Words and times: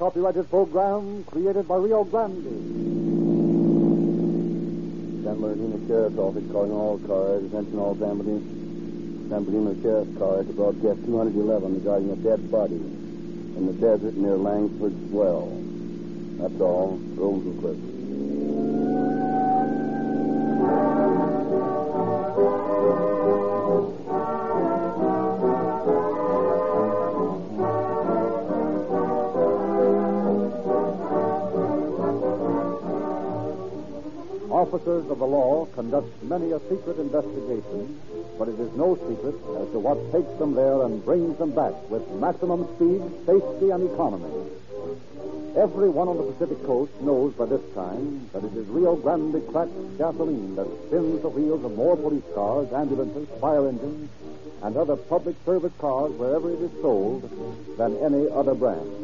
copyrighted 0.00 0.48
program 0.48 1.22
created 1.24 1.68
by 1.68 1.76
Rio 1.76 2.04
Grande. 2.04 2.42
San 5.22 5.38
Bernardino 5.38 5.86
Sheriff's 5.86 6.16
Office 6.16 6.50
calling 6.50 6.72
all 6.72 6.98
cars. 7.00 7.44
Attention 7.44 7.78
all 7.78 7.94
San 7.96 8.16
Bernardino, 8.16 9.28
San 9.28 9.44
Bernardino 9.44 9.82
Sheriff's 9.82 10.16
cars 10.16 10.46
to 10.46 10.52
broadcast 10.54 11.04
211 11.04 11.74
regarding 11.74 12.10
a 12.12 12.16
dead 12.16 12.50
body 12.50 12.76
in 12.76 13.66
the 13.66 13.74
desert 13.74 14.14
near 14.14 14.38
Langford's 14.38 15.12
Well. 15.12 15.52
That's 16.38 16.60
all. 16.62 16.98
Rosenquist. 17.16 17.99
Officers 34.70 35.10
of 35.10 35.18
the 35.18 35.26
law 35.26 35.66
conduct 35.74 36.22
many 36.22 36.52
a 36.52 36.60
secret 36.68 36.96
investigation, 37.00 38.00
but 38.38 38.46
it 38.46 38.54
is 38.60 38.72
no 38.76 38.94
secret 38.94 39.34
as 39.58 39.66
to 39.72 39.80
what 39.82 39.98
takes 40.12 40.30
them 40.38 40.54
there 40.54 40.82
and 40.82 41.04
brings 41.04 41.36
them 41.38 41.50
back 41.50 41.74
with 41.90 42.08
maximum 42.22 42.68
speed, 42.76 43.02
safety, 43.26 43.70
and 43.70 43.90
economy. 43.90 44.30
Everyone 45.56 46.06
on 46.06 46.18
the 46.18 46.30
Pacific 46.30 46.62
coast 46.64 46.92
knows 47.00 47.34
by 47.34 47.46
this 47.46 47.66
time 47.74 48.30
that 48.32 48.44
it 48.44 48.54
is 48.54 48.68
Rio 48.68 48.94
Grande 48.94 49.42
cracked 49.50 49.74
gasoline 49.98 50.54
that 50.54 50.70
spins 50.86 51.20
the 51.20 51.34
wheels 51.34 51.64
of 51.64 51.74
more 51.74 51.96
police 51.96 52.30
cars, 52.32 52.72
ambulances, 52.72 53.26
fire 53.40 53.66
engines, 53.66 54.08
and 54.62 54.76
other 54.76 54.94
public 54.94 55.34
service 55.44 55.74
cars 55.80 56.12
wherever 56.12 56.48
it 56.48 56.62
is 56.62 56.70
sold 56.80 57.26
than 57.76 57.96
any 57.96 58.30
other 58.30 58.54
brand. 58.54 58.99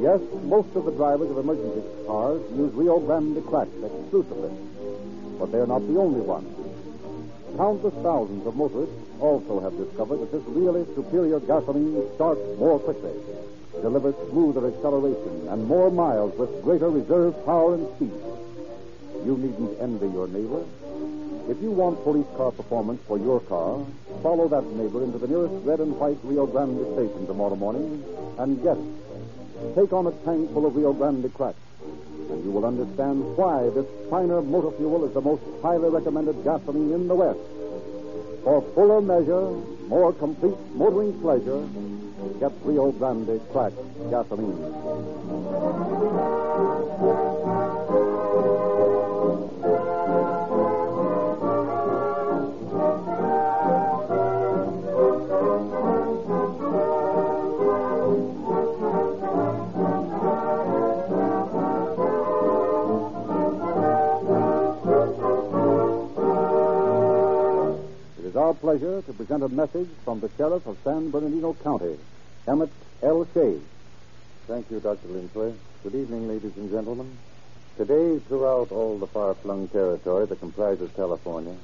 Yes, 0.00 0.20
most 0.44 0.74
of 0.74 0.84
the 0.84 0.90
drivers 0.92 1.30
of 1.30 1.38
emergency 1.38 1.82
cars 2.06 2.40
use 2.56 2.72
Rio 2.74 2.98
Grande 2.98 3.44
cracked 3.46 3.74
exclusively, 3.84 4.50
but 5.38 5.52
they're 5.52 5.66
not 5.66 5.86
the 5.86 5.98
only 5.98 6.20
ones. 6.20 6.48
Countless 7.56 7.94
thousands 8.02 8.46
of 8.46 8.56
motorists 8.56 8.94
also 9.20 9.60
have 9.60 9.76
discovered 9.76 10.16
that 10.18 10.32
this 10.32 10.42
really 10.48 10.84
superior 10.94 11.38
gasoline 11.40 12.02
starts 12.14 12.40
more 12.58 12.78
quickly, 12.80 13.12
delivers 13.80 14.14
smoother 14.30 14.66
acceleration, 14.66 15.48
and 15.48 15.66
more 15.66 15.90
miles 15.90 16.36
with 16.38 16.62
greater 16.62 16.88
reserve 16.90 17.34
power 17.44 17.74
and 17.74 17.86
speed. 17.96 18.12
You 19.24 19.36
needn't 19.36 19.78
envy 19.80 20.08
your 20.08 20.26
neighbor. 20.26 20.64
If 21.48 21.60
you 21.60 21.70
want 21.70 22.02
police 22.02 22.26
car 22.36 22.50
performance 22.50 23.02
for 23.06 23.18
your 23.18 23.40
car, 23.40 23.84
follow 24.22 24.48
that 24.48 24.64
neighbor 24.72 25.04
into 25.04 25.18
the 25.18 25.28
nearest 25.28 25.54
red 25.66 25.80
and 25.80 25.94
white 25.98 26.18
Rio 26.24 26.46
Grande 26.46 26.82
station 26.94 27.26
tomorrow 27.26 27.56
morning 27.56 28.02
and 28.38 28.62
get. 28.62 28.78
Take 29.74 29.92
on 29.92 30.06
a 30.06 30.12
tank 30.24 30.52
full 30.52 30.66
of 30.66 30.76
Rio 30.76 30.92
Grande 30.92 31.32
crack, 31.32 31.54
and 32.30 32.44
you 32.44 32.50
will 32.50 32.66
understand 32.66 33.36
why 33.36 33.70
this 33.70 33.86
finer 34.10 34.42
motor 34.42 34.70
fuel 34.76 35.04
is 35.06 35.14
the 35.14 35.20
most 35.20 35.42
highly 35.62 35.88
recommended 35.88 36.44
gasoline 36.44 36.92
in 36.92 37.08
the 37.08 37.14
West. 37.14 37.40
For 38.44 38.60
fuller 38.74 39.00
measure, 39.00 39.50
more 39.88 40.12
complete 40.12 40.58
motoring 40.74 41.18
pleasure, 41.20 41.66
get 42.38 42.52
Rio 42.64 42.92
Grande 42.92 43.40
crack 43.50 43.72
gasoline. 44.10 44.60
Pleasure 68.62 69.02
to 69.02 69.12
present 69.14 69.42
a 69.42 69.48
message 69.48 69.88
from 70.04 70.20
the 70.20 70.30
Sheriff 70.36 70.64
of 70.68 70.78
San 70.84 71.10
Bernardino 71.10 71.52
County, 71.64 71.98
Emmett 72.46 72.70
L. 73.02 73.26
Shay. 73.34 73.58
Thank 74.46 74.70
you, 74.70 74.78
Dr. 74.78 75.08
Lindsley. 75.08 75.52
Good 75.82 75.96
evening, 75.96 76.28
ladies 76.28 76.56
and 76.56 76.70
gentlemen. 76.70 77.18
Today, 77.76 78.20
throughout 78.20 78.70
all 78.70 78.98
the 78.98 79.08
far 79.08 79.34
flung 79.34 79.66
territory 79.66 80.26
that 80.26 80.38
comprises 80.38 80.92
California, 80.94 81.56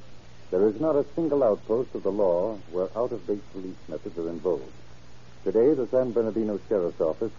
there 0.51 0.67
is 0.67 0.81
not 0.81 0.97
a 0.97 1.07
single 1.15 1.45
outpost 1.45 1.95
of 1.95 2.03
the 2.03 2.11
law 2.11 2.59
where 2.73 2.89
out 2.97 3.13
of 3.13 3.25
date 3.29 3.45
police 3.53 3.79
methods 3.87 4.19
are 4.19 4.29
in 4.29 4.41
vogue. 4.41 4.61
Today, 5.45 5.75
the 5.75 5.87
San 5.93 6.11
Bernardino 6.11 6.59
Sheriff's 6.69 7.01
Office, 7.01 7.33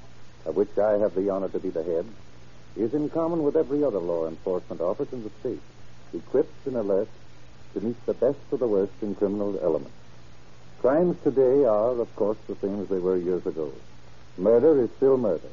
of 0.46 0.56
which 0.56 0.78
I 0.78 1.00
have 1.00 1.16
the 1.16 1.32
honor 1.32 1.50
to 1.50 1.60
be 1.60 1.70
the 1.70 1.84
head, 1.84 2.06
is 2.78 2.94
in 2.94 3.10
common 3.10 3.44
with 3.44 3.58
every 3.58 3.84
other 3.84 4.00
law 4.00 4.26
enforcement 4.26 4.80
office 4.80 5.12
in 5.12 5.22
the 5.22 5.32
state, 5.42 5.62
equipped 6.14 6.66
and 6.66 6.78
alert 6.78 7.10
to 7.74 7.82
meet 7.82 8.06
the 8.06 8.14
best 8.14 8.40
of 8.52 8.60
the 8.60 8.68
worst 8.68 8.94
in 9.02 9.16
criminal 9.16 9.60
elements. 9.62 9.94
Crimes 10.80 11.18
today 11.24 11.66
are, 11.66 12.00
of 12.00 12.16
course, 12.16 12.38
the 12.48 12.56
same 12.56 12.82
as 12.82 12.88
they 12.88 13.00
were 13.00 13.18
years 13.18 13.46
ago. 13.46 13.74
Murder 14.38 14.82
is 14.84 14.90
still 14.98 15.18
murder. 15.18 15.50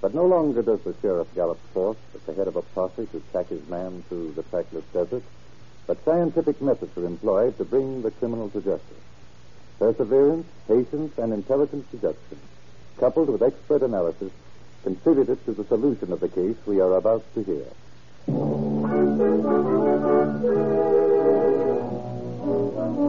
But 0.00 0.14
no 0.14 0.26
longer 0.26 0.62
does 0.62 0.80
the 0.82 0.94
sheriff 1.00 1.28
gallop 1.34 1.58
forth 1.72 1.96
at 2.14 2.26
the 2.26 2.34
head 2.34 2.48
of 2.48 2.56
a 2.56 2.62
posse 2.62 3.06
to 3.06 3.22
track 3.32 3.48
his 3.48 3.66
man 3.68 4.04
through 4.08 4.32
the 4.32 4.42
trackless 4.44 4.84
desert, 4.92 5.22
but 5.86 6.04
scientific 6.04 6.60
methods 6.60 6.96
are 6.96 7.06
employed 7.06 7.56
to 7.58 7.64
bring 7.64 8.02
the 8.02 8.10
criminal 8.10 8.50
to 8.50 8.60
justice. 8.60 9.02
Perseverance, 9.78 10.46
patience, 10.68 11.16
and 11.18 11.32
intelligent 11.32 11.90
deduction, 11.90 12.38
coupled 12.98 13.30
with 13.30 13.42
expert 13.42 13.82
analysis, 13.82 14.32
contributed 14.82 15.44
to 15.46 15.52
the 15.52 15.64
solution 15.64 16.12
of 16.12 16.20
the 16.20 16.28
case 16.28 16.56
we 16.66 16.80
are 16.80 16.94
about 16.96 17.24
to 17.34 17.42
hear. 17.42 17.66
Say, 22.96 23.02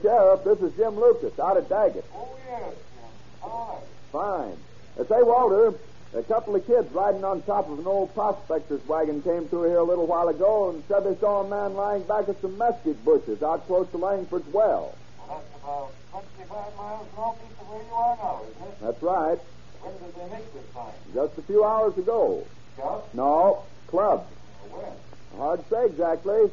Sheriff, 0.00 0.42
this 0.42 0.58
is 0.60 0.74
Jim 0.76 0.98
Lucas 0.98 1.38
out 1.38 1.58
at 1.58 1.68
Daggett. 1.68 2.04
Oh, 2.14 2.34
yes, 2.48 2.72
Jim. 2.72 3.82
Fine. 4.10 4.56
Uh, 4.98 5.04
say, 5.04 5.22
Walter, 5.22 5.74
a 6.16 6.22
couple 6.22 6.56
of 6.56 6.66
kids 6.66 6.90
riding 6.92 7.24
on 7.24 7.42
top 7.42 7.68
of 7.68 7.78
an 7.78 7.86
old 7.86 8.14
prospector's 8.14 8.84
wagon 8.86 9.20
came 9.22 9.46
through 9.48 9.64
here 9.64 9.78
a 9.78 9.84
little 9.84 10.06
while 10.06 10.28
ago 10.28 10.70
and 10.70 10.82
said 10.88 11.04
they 11.04 11.18
saw 11.20 11.42
a 11.42 11.48
man 11.48 11.74
lying 11.74 12.02
back 12.04 12.26
of 12.28 12.36
some 12.40 12.56
mesquite 12.56 13.04
bushes 13.04 13.42
out 13.42 13.66
close 13.66 13.86
to 13.90 13.98
Langford's 13.98 14.50
well. 14.52 14.96
Well, 15.28 15.42
that's 15.42 15.62
about 15.62 15.92
25 16.38 16.76
miles 16.76 17.06
northeast 17.16 17.60
of 17.60 17.68
where 17.68 17.82
you 17.82 17.92
are 17.92 18.16
now, 18.16 18.40
isn't 18.48 18.68
it? 18.68 18.80
That's 18.80 19.02
right. 19.02 19.38
When 19.82 19.92
did 19.98 20.14
they 20.16 20.36
make 20.36 20.52
this 20.54 20.64
find? 20.72 20.94
Just 21.12 21.38
a 21.38 21.42
few 21.42 21.64
hours 21.64 21.98
ago. 21.98 22.46
Scout? 22.74 23.14
No, 23.14 23.62
club. 23.88 24.26
When? 24.70 25.38
Hard 25.38 25.62
to 25.62 25.68
say 25.68 25.86
exactly. 25.86 26.50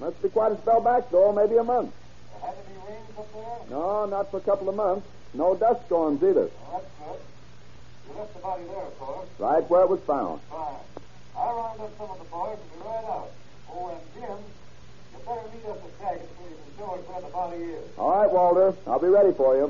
Must 0.00 0.20
be 0.22 0.28
quite 0.28 0.52
a 0.52 0.56
spell 0.58 0.80
back, 0.80 1.10
though, 1.10 1.32
maybe 1.32 1.56
a 1.56 1.62
month. 1.62 1.94
There 2.32 2.50
had 2.50 2.56
any 2.66 2.78
rains 2.88 3.08
up 3.16 3.32
there? 3.32 3.70
No, 3.70 4.06
not 4.06 4.30
for 4.32 4.38
a 4.38 4.40
couple 4.40 4.68
of 4.68 4.74
months. 4.74 5.06
No 5.34 5.54
dust 5.54 5.86
storms 5.86 6.20
either. 6.22 6.50
Well, 6.50 6.82
that's 6.82 6.90
good. 6.98 7.20
You 8.08 8.18
left 8.18 8.34
the 8.34 8.40
body 8.40 8.64
there, 8.64 8.84
of 8.86 8.98
course. 8.98 9.28
Right 9.38 9.70
where 9.70 9.82
it 9.82 9.88
was 9.88 10.00
found. 10.00 10.40
Fine. 10.50 10.76
I'll 11.36 11.56
round 11.56 11.80
up 11.80 11.90
some 11.98 12.10
of 12.10 12.18
the 12.18 12.24
boys 12.24 12.58
and 12.60 12.70
be 12.72 12.88
right 12.88 13.04
out. 13.04 13.30
Oh, 13.70 13.88
and 13.90 14.00
Jim, 14.14 14.38
you 15.12 15.18
better 15.26 15.48
meet 15.52 15.64
us 15.66 15.78
at 15.82 16.00
Daggett 16.00 16.28
so 16.36 16.42
you 16.48 16.56
can 16.56 16.72
show 16.78 16.94
us 16.94 17.02
where 17.08 17.20
the 17.20 17.28
body 17.28 17.62
is. 17.74 17.98
All 17.98 18.16
right, 18.16 18.30
Walter. 18.30 18.74
I'll 18.86 19.00
be 19.00 19.08
ready 19.08 19.32
for 19.32 19.56
you. 19.56 19.64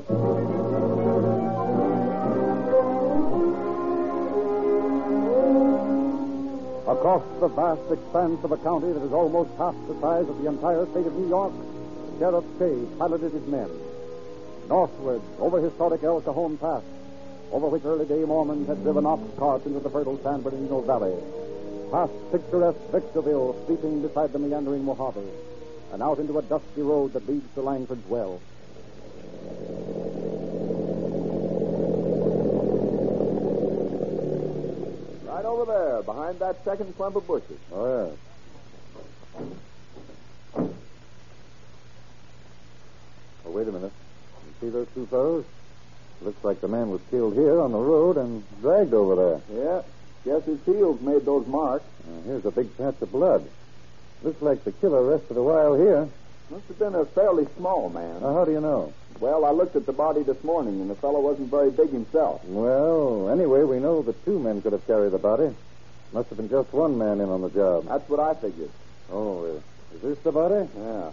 Across 6.87 7.23
the 7.39 7.47
vast 7.47 7.91
expanse 7.91 8.43
of 8.43 8.51
a 8.51 8.57
county 8.57 8.91
that 8.93 9.01
is 9.01 9.11
almost 9.11 9.49
half 9.57 9.73
the 9.87 9.99
size 9.99 10.29
of 10.29 10.37
the 10.37 10.47
entire 10.47 10.85
state 10.91 11.07
of 11.07 11.13
New 11.15 11.27
York, 11.27 11.53
Sheriff 12.19 12.45
Shay 12.59 12.85
piloted 12.99 13.33
his 13.33 13.47
men. 13.47 13.69
Northward, 14.69 15.21
over 15.39 15.59
historic 15.59 16.03
El 16.03 16.21
Cajon 16.21 16.57
Pass, 16.57 16.83
over 17.51 17.67
which 17.67 17.83
early 17.85 18.05
day 18.05 18.23
Mormons 18.25 18.67
had 18.67 18.83
driven 18.83 19.05
ox 19.05 19.23
carts 19.37 19.65
into 19.65 19.79
the 19.79 19.89
fertile 19.89 20.19
San 20.23 20.41
Bernardino 20.41 20.81
Valley, 20.81 21.15
past 21.91 22.13
picturesque 22.31 22.79
Victorville 22.91 23.55
sleeping 23.65 24.01
beside 24.01 24.33
the 24.33 24.39
meandering 24.39 24.83
Mojave, 24.83 25.21
and 25.93 26.03
out 26.03 26.19
into 26.19 26.37
a 26.37 26.41
dusty 26.41 26.81
road 26.81 27.13
that 27.13 27.27
leads 27.29 27.47
to 27.53 27.61
Langford's 27.61 28.05
Well. 28.07 28.41
Right 35.25 35.45
over 35.45 35.65
there, 35.65 36.03
behind 36.03 36.39
that 36.39 36.63
second 36.65 36.95
clump 36.97 37.15
of 37.15 37.27
bushes. 37.27 37.59
Oh, 37.71 38.07
yes. 38.07 38.17
Oh, 43.45 43.51
wait 43.51 43.67
a 43.67 43.71
minute. 43.71 43.91
You 44.45 44.53
see 44.59 44.69
those 44.69 44.87
two 44.93 45.05
fellows? 45.05 45.45
Looks 46.21 46.43
like 46.43 46.61
the 46.61 46.67
man 46.67 46.89
was 46.89 47.01
killed 47.11 47.33
here 47.33 47.59
on 47.59 47.71
the 47.71 47.77
road 47.77 48.17
and 48.17 48.43
dragged 48.61 48.93
over 48.93 49.15
there. 49.15 49.41
Yeah. 49.63 49.81
Guess 50.23 50.45
his 50.45 50.63
heels 50.65 50.99
made 51.01 51.25
those 51.25 51.45
marks. 51.45 51.85
Uh, 52.03 52.21
here's 52.25 52.45
a 52.45 52.51
big 52.51 52.75
patch 52.77 52.95
of 53.01 53.11
blood. 53.11 53.47
Looks 54.23 54.41
like 54.41 54.63
the 54.63 54.71
killer 54.71 55.03
rested 55.03 55.37
a 55.37 55.43
while 55.43 55.75
here. 55.75 56.07
Must 56.49 56.67
have 56.67 56.79
been 56.79 56.95
a 56.95 57.05
fairly 57.05 57.47
small 57.57 57.89
man. 57.89 58.23
Uh, 58.23 58.33
how 58.33 58.45
do 58.45 58.51
you 58.51 58.61
know? 58.61 58.93
Well, 59.19 59.45
I 59.45 59.51
looked 59.51 59.75
at 59.75 59.85
the 59.85 59.93
body 59.93 60.23
this 60.23 60.43
morning, 60.43 60.81
and 60.81 60.89
the 60.89 60.95
fellow 60.95 61.19
wasn't 61.19 61.49
very 61.49 61.71
big 61.71 61.89
himself. 61.89 62.43
Well, 62.45 63.29
anyway, 63.29 63.63
we 63.63 63.79
know 63.79 64.01
that 64.01 64.25
two 64.25 64.39
men 64.39 64.61
could 64.61 64.73
have 64.73 64.85
carried 64.87 65.11
the 65.11 65.19
body. 65.19 65.55
Must 66.11 66.29
have 66.29 66.37
been 66.37 66.49
just 66.49 66.73
one 66.73 66.97
man 66.97 67.21
in 67.21 67.29
on 67.29 67.41
the 67.41 67.49
job. 67.49 67.85
That's 67.85 68.07
what 68.09 68.19
I 68.19 68.33
figured. 68.35 68.71
Oh, 69.11 69.45
uh, 69.45 69.95
is 69.95 70.01
this 70.01 70.17
the 70.19 70.31
body? 70.31 70.67
Yeah. 70.77 71.11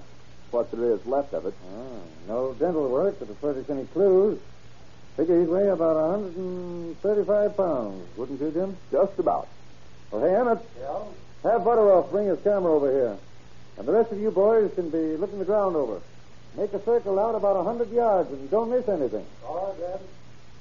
What 0.50 0.70
there 0.70 0.92
is 0.92 1.04
left 1.06 1.32
of 1.32 1.46
it. 1.46 1.54
Ah, 1.74 2.00
no 2.28 2.54
dental 2.54 2.88
work 2.88 3.18
that 3.18 3.28
has 3.28 3.36
furnished 3.38 3.70
any 3.70 3.84
clues. 3.86 4.38
Figure 5.16 5.40
he'd 5.40 5.48
weigh 5.48 5.68
about 5.68 5.96
135 5.96 7.56
pounds, 7.56 8.16
wouldn't 8.16 8.40
you, 8.40 8.50
Jim? 8.50 8.76
Just 8.90 9.18
about. 9.18 9.46
Well, 10.10 10.22
hey, 10.22 10.34
Emmett. 10.34 10.58
Yeah? 10.80 11.50
Have 11.50 11.62
Butteroff 11.62 12.10
bring 12.10 12.28
his 12.28 12.40
camera 12.42 12.72
over 12.72 12.90
here. 12.90 13.16
And 13.78 13.86
the 13.88 13.92
rest 13.92 14.12
of 14.12 14.18
you 14.20 14.30
boys 14.30 14.70
can 14.74 14.90
be 14.90 15.16
looking 15.16 15.38
the 15.38 15.44
ground 15.44 15.76
over. 15.76 16.00
Make 16.56 16.72
a 16.72 16.82
circle 16.84 17.18
out 17.18 17.34
about 17.34 17.56
a 17.56 17.62
hundred 17.62 17.90
yards 17.90 18.30
and 18.30 18.50
don't 18.50 18.70
miss 18.70 18.88
anything. 18.88 19.24
All 19.44 19.68
right, 19.68 19.80
Dad. 19.80 20.00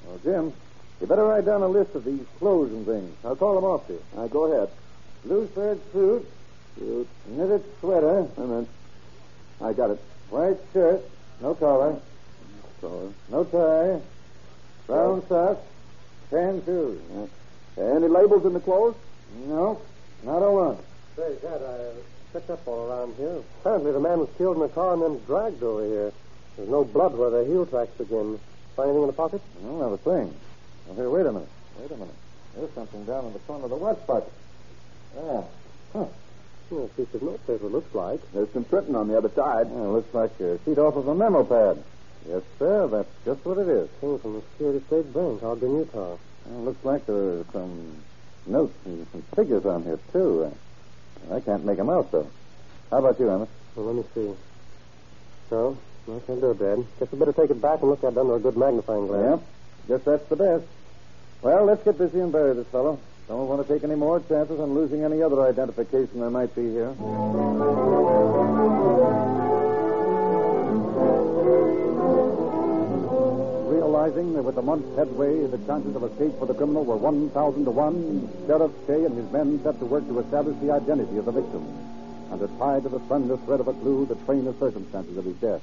Well, 0.05 0.19
Jim, 0.23 0.53
you 0.99 1.07
better 1.07 1.25
write 1.25 1.45
down 1.45 1.61
a 1.61 1.67
list 1.67 1.93
of 1.95 2.03
these 2.05 2.25
clothes 2.39 2.71
and 2.71 2.85
things. 2.85 3.13
I'll 3.23 3.35
call 3.35 3.55
them 3.55 3.63
off 3.65 3.87
to 3.87 3.93
you. 3.93 4.01
Now, 4.15 4.27
go 4.27 4.51
ahead. 4.51 4.69
Blue 5.25 5.47
serge 5.53 5.79
suit, 5.93 6.25
Shoot. 6.79 7.07
knitted 7.27 7.63
sweater, 7.79 8.21
Wait 8.23 8.37
a 8.37 8.41
minute. 8.47 8.67
I 9.61 9.73
got 9.73 9.91
it. 9.91 9.99
white 10.29 10.57
shirt, 10.73 11.01
no 11.41 11.53
collar, 11.53 11.99
So, 12.79 13.13
no 13.29 13.43
tie, 13.43 14.01
brown 14.91 15.25
socks, 15.29 15.61
tan 16.29 16.61
shoes. 16.65 16.99
any 17.77 18.07
labels 18.07 18.45
in 18.45 18.51
the 18.51 18.59
clothes? 18.59 18.95
No, 19.47 19.79
not 20.23 20.39
a 20.39 20.51
one. 20.51 20.77
Say, 21.15 21.37
Dad, 21.41 21.61
I 21.61 21.65
uh, 21.65 21.93
checked 22.33 22.49
up 22.49 22.67
all 22.67 22.91
around 22.91 23.15
here. 23.15 23.41
Apparently 23.61 23.93
the 23.93 24.01
man 24.01 24.19
was 24.19 24.27
killed 24.37 24.57
in 24.57 24.63
a 24.63 24.69
car 24.69 24.93
and 24.93 25.01
then 25.01 25.21
dragged 25.25 25.63
over 25.63 25.85
here. 25.85 26.11
There's 26.57 26.67
no 26.67 26.83
blood 26.83 27.15
where 27.15 27.29
the 27.29 27.45
heel 27.45 27.65
tracks 27.65 27.91
begin. 27.97 28.37
Find 28.75 28.89
anything 28.89 29.03
in 29.03 29.07
the 29.07 29.13
pocket? 29.13 29.41
No, 29.63 29.79
not 29.79 29.93
a 29.93 29.97
thing. 29.97 30.33
Well, 30.87 30.95
here, 30.97 31.09
wait 31.09 31.25
a 31.25 31.31
minute. 31.31 31.49
Wait 31.79 31.91
a 31.91 31.95
minute. 31.95 32.15
There's 32.55 32.73
something 32.73 33.05
down 33.05 33.25
in 33.27 33.33
the 33.33 33.39
corner 33.39 33.63
of 33.63 33.69
the 33.69 33.77
watch 33.77 33.99
pocket. 34.05 34.33
Yeah. 35.15 35.43
Huh. 35.93 36.05
Yeah, 36.69 36.79
a 36.81 36.87
piece 36.87 37.13
of 37.13 37.21
notepaper 37.21 37.67
looks 37.67 37.95
like. 37.95 38.19
There's 38.33 38.51
some 38.51 38.65
printing 38.65 38.95
on 38.95 39.07
the 39.07 39.17
other 39.17 39.29
side. 39.29 39.67
Yeah, 39.71 39.87
looks 39.87 40.13
like 40.13 40.37
a 40.41 40.59
sheet 40.65 40.77
off 40.77 40.97
of 40.97 41.07
a 41.07 41.15
memo 41.15 41.45
pad. 41.45 41.81
Yes, 42.27 42.43
sir. 42.59 42.87
That's 42.87 43.09
just 43.25 43.45
what 43.45 43.57
it 43.57 43.67
is. 43.67 43.89
Came 43.99 44.19
from 44.19 44.33
the 44.35 44.41
Security 44.51 44.85
State 44.87 45.13
Bank, 45.13 45.43
Ogden, 45.43 45.77
Utah. 45.77 46.17
Well, 46.45 46.63
looks 46.63 46.85
like 46.85 47.05
there 47.05 47.15
are 47.15 47.45
some 47.51 47.97
notes 48.45 48.73
and 48.85 49.05
some 49.11 49.23
figures 49.35 49.65
on 49.65 49.83
here, 49.83 49.99
too. 50.11 50.51
I 51.31 51.39
can't 51.39 51.65
make 51.65 51.77
them 51.77 51.89
out, 51.89 52.11
though. 52.11 52.27
How 52.89 52.99
about 52.99 53.19
you, 53.19 53.29
Emmett? 53.29 53.49
Well, 53.75 53.85
let 53.87 53.95
me 53.95 54.03
see. 54.13 54.33
So, 55.49 55.77
I 56.07 56.19
can't 56.25 56.41
do 56.41 56.51
it, 56.51 56.59
Dad. 56.59 56.85
Guess 56.99 57.11
we 57.11 57.19
better 57.19 57.33
take 57.33 57.49
it 57.49 57.61
back 57.61 57.81
and 57.81 57.89
look 57.89 58.03
at 58.03 58.13
it 58.13 58.17
under 58.17 58.35
a 58.35 58.39
good 58.39 58.57
magnifying 58.57 59.07
glass. 59.07 59.39
Yep. 59.39 59.41
Guess 59.87 60.05
that's 60.05 60.29
the 60.29 60.35
best. 60.35 60.65
Well, 61.41 61.65
let's 61.65 61.83
get 61.83 61.97
busy 61.97 62.19
and 62.19 62.31
bury 62.31 62.53
this 62.53 62.67
fellow. 62.67 62.99
Don't 63.27 63.47
want 63.47 63.65
to 63.65 63.73
take 63.73 63.83
any 63.83 63.95
more 63.95 64.19
chances 64.19 64.59
on 64.59 64.73
losing 64.73 65.03
any 65.03 65.21
other 65.21 65.41
identification 65.41 66.19
there 66.19 66.29
might 66.29 66.53
be 66.53 66.69
here. 66.69 66.93
Realizing 74.01 74.33
that 74.33 74.41
with 74.41 74.57
a 74.57 74.63
month's 74.63 74.97
headway, 74.97 75.45
the 75.45 75.59
chances 75.59 75.95
of 75.95 76.03
escape 76.03 76.33
for 76.39 76.47
the 76.47 76.55
criminal 76.55 76.83
were 76.83 76.97
1,000 76.97 77.65
to 77.65 77.69
1, 77.69 78.47
Sheriff 78.47 78.71
Shay 78.87 79.05
and 79.05 79.15
his 79.15 79.31
men 79.31 79.61
set 79.61 79.77
to 79.77 79.85
work 79.85 80.07
to 80.07 80.19
establish 80.21 80.57
the 80.57 80.71
identity 80.71 81.17
of 81.17 81.25
the 81.25 81.31
victim 81.31 81.61
and 82.31 82.39
to 82.39 82.47
tie 82.57 82.79
to 82.79 82.89
the 82.89 82.99
slender 83.05 83.37
thread 83.37 83.59
of 83.59 83.67
a 83.67 83.73
clue 83.73 84.07
the 84.07 84.15
train 84.25 84.47
of 84.47 84.57
circumstances 84.57 85.15
of 85.15 85.25
his 85.25 85.35
death. 85.35 85.61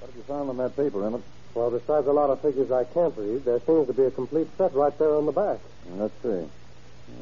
What 0.00 0.10
have 0.10 0.16
you 0.16 0.22
found 0.22 0.50
on 0.50 0.56
that 0.56 0.74
paper, 0.74 1.06
Emmett? 1.06 1.22
Well, 1.54 1.70
besides 1.70 2.08
a 2.08 2.12
lot 2.12 2.28
of 2.30 2.42
figures 2.42 2.72
I 2.72 2.82
can't 2.82 3.16
read, 3.16 3.44
there 3.44 3.60
seems 3.60 3.86
to 3.86 3.92
be 3.92 4.02
a 4.02 4.10
complete 4.10 4.48
set 4.58 4.74
right 4.74 4.98
there 4.98 5.14
on 5.14 5.26
the 5.26 5.32
back. 5.32 5.60
Let's 5.94 6.20
see. 6.20 6.42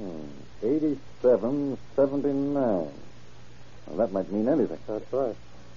Hmm. 0.00 0.32
87, 0.62 1.76
79. 1.94 2.54
Well, 2.54 2.88
that 3.98 4.12
might 4.12 4.32
mean 4.32 4.48
anything. 4.48 4.78
That's 4.86 5.12
right. 5.12 5.36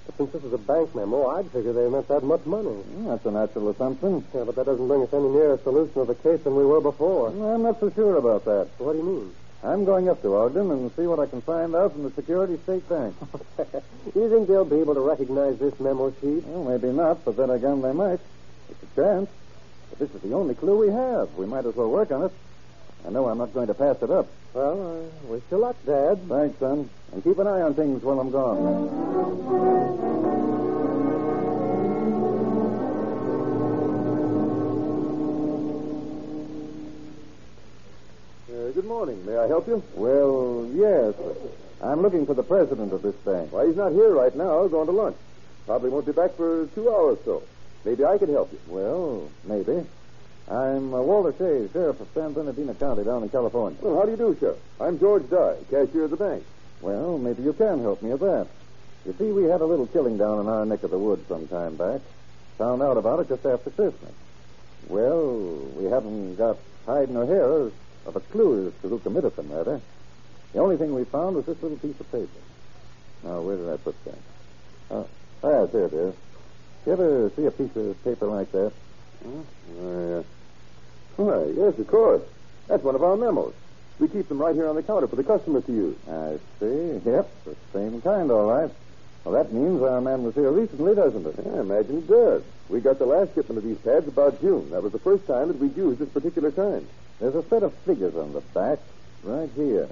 But 0.10 0.18
since 0.18 0.32
this 0.32 0.44
is 0.44 0.54
a 0.54 0.58
bank 0.58 0.96
memo, 0.96 1.28
I'd 1.38 1.52
figure 1.52 1.72
they 1.72 1.88
meant 1.88 2.08
that 2.08 2.24
much 2.24 2.44
money. 2.48 2.74
Hmm, 2.74 3.10
that's 3.10 3.24
a 3.28 3.32
natural 3.32 3.70
assumption. 3.70 4.26
Yeah, 4.34 4.44
but 4.44 4.56
that 4.56 4.66
doesn't 4.66 4.88
bring 4.88 5.04
us 5.04 5.14
any 5.14 5.30
nearer 5.30 5.54
a 5.54 5.60
solution 5.62 6.02
of 6.02 6.08
the 6.08 6.16
case 6.16 6.42
than 6.44 6.56
we 6.56 6.66
were 6.66 6.82
before. 6.82 7.30
Well, 7.30 7.54
I'm 7.54 7.62
not 7.62 7.80
so 7.80 7.92
sure 7.92 8.18
about 8.18 8.44
that. 8.46 8.70
What 8.80 8.94
do 8.94 8.98
you 8.98 9.04
mean? 9.04 9.36
I'm 9.62 9.86
going 9.86 10.10
up 10.10 10.24
to 10.24 10.36
Ogden 10.36 10.72
and 10.72 10.92
see 10.96 11.06
what 11.06 11.20
I 11.20 11.28
can 11.28 11.44
find 11.44 11.76
out 11.76 11.94
from 11.94 12.04
the 12.04 12.10
Security 12.12 12.58
State 12.64 12.90
Bank. 12.90 13.16
you 14.16 14.30
think 14.30 14.48
they'll 14.48 14.66
be 14.66 14.80
able 14.80 14.96
to 14.96 15.02
recognize 15.02 15.60
this 15.60 15.80
memo 15.80 16.10
sheet? 16.22 16.44
well, 16.48 16.64
maybe 16.64 16.92
not, 16.92 17.24
but 17.24 17.38
then 17.38 17.52
again, 17.52 17.84
they 17.84 17.94
might. 17.94 18.20
It's 18.70 18.82
a 18.82 18.96
chance. 18.96 19.30
But 19.92 20.00
this 20.00 20.10
is 20.16 20.22
the 20.22 20.34
only 20.34 20.56
clue 20.56 20.76
we 20.76 20.90
have. 20.92 21.36
We 21.36 21.46
might 21.46 21.68
as 21.68 21.76
well 21.76 21.92
work 21.92 22.10
on 22.10 22.24
it. 22.24 22.32
I 23.06 23.12
know 23.12 23.28
I'm 23.28 23.38
not 23.38 23.54
going 23.54 23.68
to 23.68 23.74
pass 23.74 24.02
it 24.02 24.12
up. 24.12 24.28
Well, 24.54 25.10
I 25.26 25.32
wish 25.32 25.44
you 25.50 25.58
luck, 25.58 25.76
Dad. 25.86 26.20
Thanks, 26.28 26.60
son. 26.60 26.90
And 27.12 27.24
keep 27.24 27.38
an 27.40 27.48
eye 27.48 27.62
on 27.62 27.74
things 27.74 28.04
while 28.04 28.20
I'm 28.20 28.30
gone. 28.30 28.68
Uh, 38.50 38.72
good 38.74 38.86
morning. 38.86 39.26
May 39.26 39.38
I 39.38 39.48
help 39.48 39.68
you? 39.68 39.82
Well, 39.96 40.68
yes. 40.74 41.16
I'm 41.82 42.02
looking 42.02 42.26
for 42.26 42.34
the 42.34 42.44
president 42.44 42.92
of 42.92 43.02
this 43.02 43.16
bank. 43.16 43.54
Why, 43.54 43.66
he's 43.68 43.78
not 43.78 43.94
here 43.94 44.14
right 44.14 44.36
now. 44.36 44.68
Going 44.68 44.88
to 44.88 44.92
lunch. 44.92 45.18
Probably 45.66 45.90
won't 45.90 46.06
be 46.06 46.12
back 46.12 46.36
for 46.36 46.68
two 46.76 46.90
hours 46.90 47.18
or 47.20 47.42
so. 47.42 47.44
Maybe 47.86 48.04
I 48.04 48.18
can 48.18 48.30
help 48.30 48.52
you. 48.52 48.60
Well, 48.68 49.30
maybe. 49.46 49.86
I'm 50.50 50.94
uh, 50.94 51.02
Walter 51.02 51.32
Shay, 51.38 51.72
sheriff 51.72 52.02
of 52.02 52.08
San 52.16 52.34
Bernardino 52.34 52.74
County 52.74 53.04
down 53.04 53.22
in 53.22 53.30
California. 53.30 53.78
Well, 53.82 54.00
how 54.00 54.06
do 54.06 54.12
you 54.12 54.18
do, 54.18 54.36
Sheriff? 54.40 54.58
I'm 54.80 54.98
George 54.98 55.30
Dye, 55.30 55.58
cashier 55.70 56.06
of 56.06 56.10
the 56.10 56.18
bank. 56.18 56.44
Well, 56.82 57.20
maybe 57.20 57.44
you 57.44 57.54
can 57.54 57.82
help 57.82 58.02
me 58.02 58.10
with 58.10 58.22
that. 58.22 58.48
You 59.06 59.14
see, 59.20 59.32
we 59.32 59.44
had 59.44 59.62
a 59.62 59.66
little 59.66 59.86
killing 59.86 60.18
down 60.18 60.40
in 60.40 60.48
our 60.48 60.66
neck 60.66 60.82
of 60.82 60.90
the 60.90 60.98
woods 60.98 61.28
some 61.28 61.48
time 61.48 61.76
back. 61.76 62.02
Found 62.58 62.82
out 62.82 62.98
about 62.98 63.20
it 63.20 63.30
just 63.30 63.46
after 63.46 63.70
Christmas. 63.70 64.12
Well, 64.88 65.70
we 65.78 65.86
haven't 65.86 66.36
got 66.38 66.58
hide 66.88 67.12
nor 67.12 67.28
hair 67.28 67.70
of 68.08 68.16
a 68.16 68.20
clue 68.20 68.68
as 68.68 68.82
to 68.82 68.90
who 68.90 68.98
committed 69.00 69.36
the 69.36 69.44
murder. 69.44 69.80
The 70.54 70.60
only 70.60 70.78
thing 70.78 70.96
we 70.96 71.04
found 71.06 71.36
was 71.36 71.46
this 71.46 71.62
little 71.62 71.78
piece 71.78 72.00
of 72.00 72.12
paper. 72.12 72.28
Now, 73.24 73.42
where 73.42 73.56
did 73.56 73.70
I 73.70 73.78
put 73.78 74.04
that? 74.06 74.18
Oh, 74.90 75.08
ah, 75.44 75.66
there 75.68 75.86
it 75.86 75.94
is. 75.94 76.16
You 76.88 76.94
ever 76.94 77.32
see 77.36 77.46
a 77.46 77.52
piece 77.52 77.76
of 77.76 78.04
paper 78.04 78.26
like 78.26 78.52
that? 78.52 78.74
Uh, 79.24 80.24
why, 81.20 81.46
yes, 81.56 81.78
of 81.78 81.88
course. 81.88 82.22
That's 82.68 82.84
one 82.84 82.96
of 82.96 83.04
our 83.04 83.18
memos. 83.18 83.54
We 84.00 84.08
keep 84.08 84.30
them 84.30 84.40
right 84.40 84.56
here 84.56 84.70
on 84.70 84.76
the 84.76 84.84
counter 84.84 85.08
for 85.08 85.18
the 85.18 85.24
customers 85.24 85.66
to 85.66 85.74
use. 85.74 85.98
I 86.08 86.38
see. 86.60 87.02
Yep, 87.06 87.30
the 87.46 87.56
same 87.74 88.02
kind, 88.02 88.32
all 88.32 88.50
right. 88.50 88.72
Well, 89.26 89.34
that 89.34 89.52
means 89.52 89.82
our 89.82 90.00
man 90.00 90.24
was 90.24 90.34
here 90.36 90.50
recently, 90.52 90.96
doesn't 90.96 91.26
it? 91.26 91.36
Yeah, 91.46 91.58
I 91.58 91.60
imagine 91.60 91.98
it 91.98 92.08
does. 92.08 92.42
We 92.70 92.80
got 92.80 93.00
the 93.00 93.06
last 93.06 93.36
shipment 93.36 93.58
of 93.58 93.64
these 93.64 93.78
pads 93.80 94.08
about 94.08 94.40
June. 94.40 94.70
That 94.72 94.82
was 94.82 94.94
the 94.94 95.00
first 95.00 95.28
time 95.28 95.50
that 95.50 95.60
we'd 95.60 95.76
used 95.76 96.00
this 96.00 96.10
particular 96.10 96.52
kind. 96.52 96.88
There's 97.20 97.36
a 97.36 97.44
set 97.50 97.64
of 97.64 97.74
figures 97.86 98.16
on 98.16 98.32
the 98.32 98.40
back, 98.40 98.80
right 99.24 99.50
here. 99.56 99.90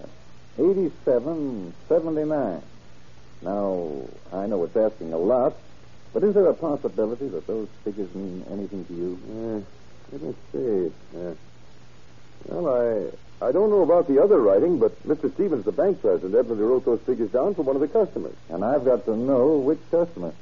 87, 0.58 1.74
79. 1.90 2.62
Now, 3.42 3.92
I 4.32 4.48
know 4.48 4.64
it's 4.64 4.78
asking 4.78 5.12
a 5.12 5.18
lot, 5.18 5.56
but 6.14 6.24
is 6.24 6.34
there 6.34 6.48
a 6.48 6.54
possibility 6.54 7.28
that 7.28 7.46
those 7.46 7.68
figures 7.84 8.14
mean 8.16 8.46
anything 8.50 8.86
to 8.86 8.94
you? 8.94 9.20
Eh, 9.30 9.77
Uh, 10.08 10.18
let 10.18 10.22
me 10.22 10.36
see. 10.52 10.92
Uh, 11.18 11.34
well, 12.46 13.12
I 13.42 13.48
I 13.48 13.52
don't 13.52 13.70
know 13.70 13.84
about 13.84 14.08
the 14.08 14.22
other 14.22 14.40
writing, 14.40 14.80
but 14.80 15.08
Mr. 15.08 15.32
Stevens, 15.36 15.66
the 15.66 15.72
bank 15.72 16.02
president, 16.02 16.34
evidently 16.34 16.66
wrote 16.66 16.86
those 16.86 17.02
figures 17.02 17.30
down 17.30 17.54
for 17.54 17.62
one 17.62 17.76
of 17.76 17.82
the 17.82 17.88
customers. 17.88 18.36
And 18.50 18.64
I've 18.64 18.84
got 18.84 19.06
to 19.06 19.16
know 19.16 19.58
which 19.58 19.80
customer. 19.92 20.34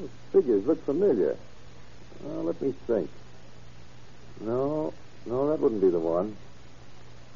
Those 0.00 0.08
figures 0.32 0.66
look 0.66 0.82
familiar. 0.86 1.36
Well, 2.22 2.44
let 2.44 2.60
me 2.62 2.72
think. 2.86 3.10
No, 4.40 4.94
no, 5.26 5.50
that 5.50 5.60
wouldn't 5.60 5.82
be 5.82 5.90
the 5.90 5.98
one. 5.98 6.36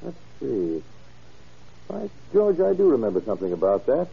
Let's 0.02 0.16
see. 0.40 0.83
By 1.88 2.09
George, 2.33 2.61
I 2.61 2.73
do 2.73 2.90
remember 2.90 3.21
something 3.21 3.52
about 3.52 3.85
that. 3.87 4.09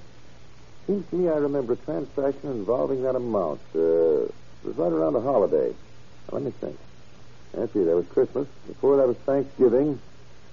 Seems 0.86 1.08
to 1.10 1.16
me 1.16 1.30
I 1.30 1.36
remember 1.36 1.74
a 1.74 1.78
transaction 1.78 2.50
involving 2.50 3.04
that 3.04 3.16
amount. 3.16 3.62
Uh, 3.74 4.24
it 4.24 4.34
was 4.64 4.76
right 4.76 4.92
around 4.92 5.16
a 5.16 5.22
holiday. 5.22 5.70
Now, 5.70 6.40
let 6.40 6.44
me 6.44 6.52
think. 6.52 6.78
See, 7.54 7.84
there 7.84 7.96
was 7.96 8.06
Christmas. 8.08 8.48
Before 8.68 8.98
that 8.98 9.08
was 9.08 9.18
Thanksgiving. 9.18 10.00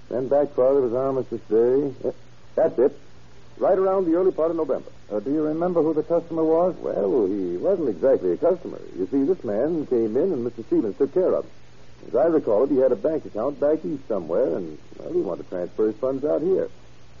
Then 0.09 0.27
back 0.27 0.49
farther 0.53 0.81
was 0.81 0.93
Armistice 0.93 1.41
Day. 1.49 1.93
Eh, 2.07 2.11
That's 2.55 2.77
it. 2.79 2.97
Right 3.57 3.77
around 3.77 4.05
the 4.05 4.15
early 4.15 4.31
part 4.31 4.51
of 4.51 4.57
November. 4.57 4.89
Uh, 5.11 5.19
do 5.19 5.31
you 5.31 5.43
remember 5.43 5.81
who 5.81 5.93
the 5.93 6.03
customer 6.03 6.43
was? 6.43 6.75
Well, 6.77 7.25
he 7.27 7.57
wasn't 7.57 7.89
exactly 7.89 8.31
a 8.33 8.37
customer. 8.37 8.79
You 8.97 9.07
see, 9.11 9.23
this 9.23 9.43
man 9.43 9.85
came 9.87 10.17
in 10.17 10.33
and 10.33 10.45
Mr. 10.45 10.65
Stevens 10.65 10.97
took 10.97 11.13
care 11.13 11.33
of 11.33 11.45
him. 11.45 11.51
As 12.09 12.15
I 12.15 12.25
recall 12.25 12.63
it, 12.65 12.69
he 12.69 12.77
had 12.77 12.91
a 12.91 12.95
bank 12.97 13.25
account 13.25 13.59
back 13.59 13.83
east 13.85 14.07
somewhere, 14.07 14.57
and, 14.57 14.77
well, 14.99 15.13
he 15.13 15.21
wanted 15.21 15.43
to 15.43 15.49
transfer 15.49 15.87
his 15.87 15.95
funds 15.95 16.25
out 16.25 16.41
here. 16.41 16.69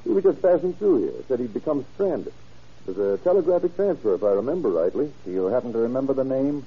He 0.03 0.09
was 0.09 0.23
just 0.23 0.41
passing 0.41 0.73
through 0.73 1.03
here. 1.03 1.23
Said 1.27 1.39
he'd 1.39 1.53
become 1.53 1.85
stranded. 1.93 2.33
It 2.87 2.95
was 2.95 3.19
a 3.19 3.23
telegraphic 3.23 3.75
transfer, 3.75 4.13
if 4.15 4.23
I 4.23 4.33
remember 4.33 4.69
rightly. 4.69 5.11
Do 5.23 5.31
you 5.31 5.45
happen 5.45 5.71
to 5.73 5.79
remember 5.79 6.13
the 6.13 6.23
name? 6.25 6.65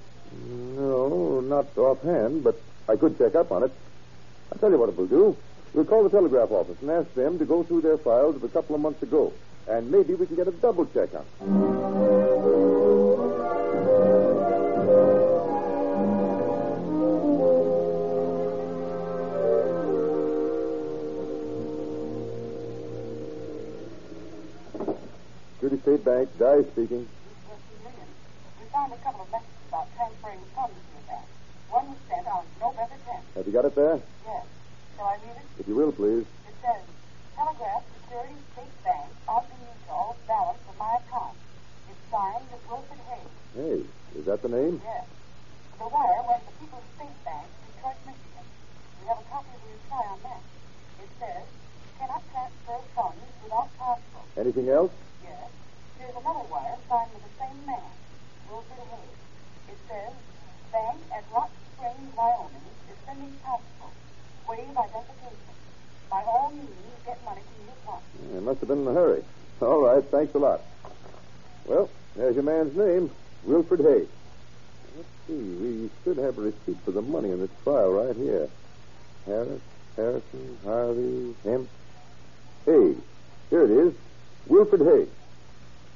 No, 0.77 1.41
not 1.41 1.77
offhand, 1.77 2.43
but 2.43 2.59
I 2.89 2.97
could 2.97 3.19
check 3.19 3.35
up 3.35 3.53
on 3.53 3.65
it. 3.65 3.73
I'll 4.51 4.59
tell 4.59 4.71
you 4.71 4.79
what 4.79 4.89
it 4.89 4.97
will 4.97 5.07
do. 5.07 5.37
We'll 5.75 5.85
call 5.85 6.03
the 6.03 6.11
telegraph 6.11 6.51
office 6.51 6.77
and 6.81 6.91
ask 6.91 7.13
them 7.15 7.39
to 7.39 7.45
go 7.45 7.63
through 7.63 7.83
their 7.83 7.99
files 7.99 8.37
of 8.37 8.45
a 8.45 8.49
couple 8.49 8.75
of 8.75 8.81
months 8.81 9.03
ago. 9.03 9.33
And 9.69 9.91
maybe 9.91 10.15
we 10.15 10.27
can 10.27 10.37
get 10.37 10.49
a 10.49 10.53
double 10.53 10.87
check 10.87 11.11
on 11.15 11.27
it. 11.31 12.39
Security 25.55 25.83
State 25.83 26.05
Bank, 26.05 26.29
Dye 26.39 26.63
speaking. 26.73 27.09
We 28.61 28.67
found 28.73 28.93
a 28.93 28.97
couple 28.99 29.23
of 29.23 29.31
messages 29.31 29.53
about 29.69 29.87
transferring 29.97 30.41
funds 30.55 30.75
to 30.75 30.93
your 30.95 31.03
bank. 31.09 31.27
One 31.71 31.89
was 31.89 31.98
sent 32.09 32.27
on 32.27 32.45
November 32.61 32.97
10th. 33.07 33.37
Have 33.37 33.47
you 33.47 33.53
got 33.53 33.65
it 33.65 33.75
there? 33.75 34.01
Yes. 34.27 34.45
Shall 34.97 35.07
I 35.07 35.17
read 35.21 35.37
it? 35.37 35.47
If 35.61 35.69
you 35.69 35.75
will, 35.77 35.93
please. 35.93 36.25
It 36.49 36.57
says, 36.65 36.83
Telegraph 37.37 37.85
Security 38.01 38.35
State 38.53 38.77
Bank, 38.85 39.09
Ogden, 39.29 39.61
Utah, 39.61 40.15
balance 40.27 40.59
for 40.67 40.77
my 40.79 40.97
account. 40.99 41.37
It's 41.91 42.03
signed 42.11 42.49
Wilfred 42.69 43.01
Hayes. 43.13 43.33
Hey, 43.55 43.79
is 44.19 44.25
that 44.27 44.43
the 44.43 44.49
name? 44.49 44.81
Yes. 44.85 45.07
The 45.79 45.87
wire 45.89 46.23
went 46.27 46.43
to 46.49 46.53
People's 46.59 46.89
State 46.97 47.19
Bank, 47.25 47.47
Detroit, 47.69 48.01
Michigan. 48.09 48.47
We 49.01 49.09
have 49.09 49.21
a 49.21 49.27
copy 49.31 49.53
of 49.55 49.61
the 49.63 49.71
reply 49.77 50.05
on 50.09 50.19
that. 50.25 50.43
It 51.05 51.11
says, 51.21 51.45
cannot 52.01 52.23
transfer 52.33 52.79
funds 52.97 53.29
without 53.45 53.69
passport. 53.79 54.27
Anything 54.37 54.69
else? 54.69 54.93
Yes. 55.23 55.49
Here's 55.99 56.17
another 56.17 56.47
wire 56.51 56.77
signed 56.89 57.11
with 57.15 57.23
the 57.23 57.35
same 57.39 57.61
man, 57.67 57.91
Wilfred 58.51 58.83
Hayes. 58.91 59.19
It 59.71 59.79
says, 59.87 60.13
Bank 60.73 60.99
at 61.15 61.25
Rock 61.33 61.51
Springs, 61.77 62.11
Wyoming 62.17 62.67
is 63.19 63.19
sending 63.19 63.39
passport. 63.45 63.93
Waive 64.49 64.77
identification. 64.77 65.37
By 66.11 66.23
all 66.23 66.51
means, 66.51 66.71
get 67.05 67.23
money 67.25 67.41
to 67.41 67.63
me 67.63 67.69
at 67.71 67.77
once. 67.87 68.03
Must 68.45 68.61
have 68.61 68.69
been 68.69 68.83
in 68.83 68.89
a 68.89 68.93
hurry. 68.93 69.23
All 69.61 69.83
right, 69.83 70.05
thanks 70.05 70.35
a 70.35 70.39
lot. 70.39 70.61
Well, 71.67 71.91
there's 72.17 72.35
your 72.35 72.45
man's 72.45 72.75
name, 72.77 73.11
Wilfred 73.45 73.81
Hayes. 73.81 74.09
Let's 74.97 75.09
see, 75.27 75.35
we 75.35 75.91
should 76.03 76.17
have 76.17 76.39
a 76.39 76.43
receipt 76.43 76.79
for 76.85 76.93
the 76.93 77.03
money 77.03 77.31
in 77.31 77.41
this 77.41 77.51
file 77.65 77.93
right 77.93 78.17
here. 78.17 78.49
Harris, 79.27 79.61
Harrison, 79.97 80.57
Harvey, 80.65 81.35
Hemp. 81.45 81.69
Hayes. 82.65 82.97
Here 83.51 83.65
it 83.65 83.71
is. 83.71 83.93
Wilfred 84.47 84.81
Hayes. 84.83 85.09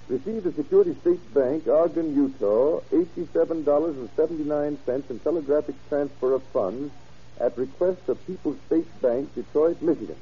Received 0.09 0.47
at 0.47 0.57
Security 0.57 0.95
State 1.01 1.33
Bank, 1.33 1.69
Ogden, 1.69 2.15
Utah, 2.15 2.81
$87.79 2.91 5.11
in 5.11 5.19
telegraphic 5.21 5.75
transfer 5.89 6.35
of 6.35 6.43
funds 6.45 6.93
at 7.43 7.59
request 7.59 8.09
of 8.09 8.25
People's 8.27 8.57
State 8.67 8.87
Bank, 9.03 9.35
Detroit, 9.35 9.83
Michigan. 9.83 10.17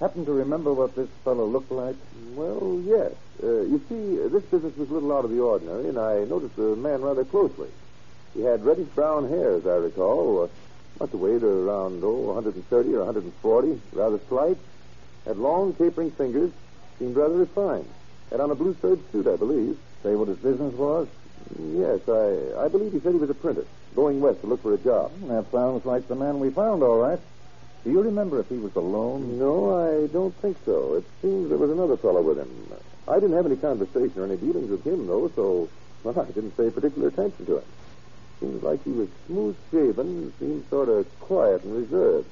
Happen 0.00 0.24
to 0.24 0.32
remember 0.32 0.72
what 0.72 0.96
this 0.96 1.08
fellow 1.22 1.46
looked 1.46 1.70
like? 1.70 1.96
Well, 2.34 2.80
yes. 2.84 3.12
Uh, 3.42 3.62
you 3.62 3.80
see, 3.88 4.20
uh, 4.20 4.28
this 4.28 4.42
business 4.44 4.76
was 4.76 4.90
a 4.90 4.94
little 4.94 5.12
out 5.12 5.24
of 5.24 5.30
the 5.30 5.40
ordinary, 5.40 5.88
and 5.88 5.98
I 5.98 6.24
noticed 6.24 6.56
the 6.56 6.74
man 6.74 7.02
rather 7.02 7.24
closely. 7.24 7.68
He 8.34 8.40
had 8.40 8.64
reddish 8.64 8.88
brown 8.94 9.28
hair, 9.28 9.54
as 9.56 9.66
I 9.66 9.76
recall. 9.76 10.44
Uh, 10.44 10.48
must 10.98 11.12
have 11.12 11.20
weighed 11.20 11.42
around, 11.42 12.02
oh, 12.02 12.32
130 12.34 12.94
or 12.94 13.04
140, 13.04 13.80
rather 13.92 14.18
slight. 14.28 14.58
Had 15.24 15.36
long, 15.36 15.74
tapering 15.74 16.10
fingers, 16.10 16.50
seemed 16.98 17.16
rather 17.16 17.36
refined. 17.36 17.88
Had 18.30 18.40
on 18.40 18.50
a 18.50 18.54
blue 18.54 18.74
serge 18.80 19.00
suit, 19.12 19.26
I 19.26 19.36
believe. 19.36 19.78
Say 20.02 20.14
what 20.14 20.28
his 20.28 20.38
business 20.38 20.74
was? 20.74 21.06
Yes, 21.58 22.00
I, 22.08 22.64
I 22.64 22.68
believe 22.68 22.92
he 22.92 23.00
said 23.00 23.12
he 23.12 23.18
was 23.18 23.30
a 23.30 23.34
printer, 23.34 23.66
going 23.94 24.20
west 24.20 24.40
to 24.40 24.46
look 24.46 24.62
for 24.62 24.74
a 24.74 24.78
job. 24.78 25.10
Hmm, 25.12 25.28
that 25.28 25.50
sounds 25.50 25.84
like 25.84 26.08
the 26.08 26.14
man 26.14 26.40
we 26.40 26.50
found, 26.50 26.82
all 26.82 26.98
right. 26.98 27.18
Do 27.84 27.90
you 27.90 28.02
remember 28.02 28.38
if 28.40 28.48
he 28.48 28.58
was 28.58 28.74
alone? 28.76 29.38
No, 29.38 29.74
I 29.74 30.06
don't 30.06 30.34
think 30.36 30.56
so. 30.64 30.94
It 30.94 31.04
seems 31.20 31.48
there 31.48 31.58
was 31.58 31.70
another 31.70 31.96
fellow 31.96 32.22
with 32.22 32.38
him. 32.38 32.48
I 33.08 33.14
didn't 33.14 33.36
have 33.36 33.46
any 33.46 33.56
conversation 33.56 34.12
or 34.16 34.24
any 34.24 34.36
dealings 34.36 34.70
with 34.70 34.86
him, 34.86 35.06
though, 35.06 35.30
so 35.34 35.68
well, 36.04 36.18
I 36.18 36.30
didn't 36.30 36.56
pay 36.56 36.70
particular 36.70 37.08
attention 37.08 37.46
to 37.46 37.58
him. 37.58 37.64
Seems 38.40 38.62
like 38.62 38.82
he 38.84 38.90
was 38.90 39.08
smooth 39.26 39.56
shaven 39.70 40.32
seemed 40.38 40.68
sort 40.68 40.88
of 40.88 41.06
quiet 41.20 41.62
and 41.64 41.76
reserved. 41.76 42.28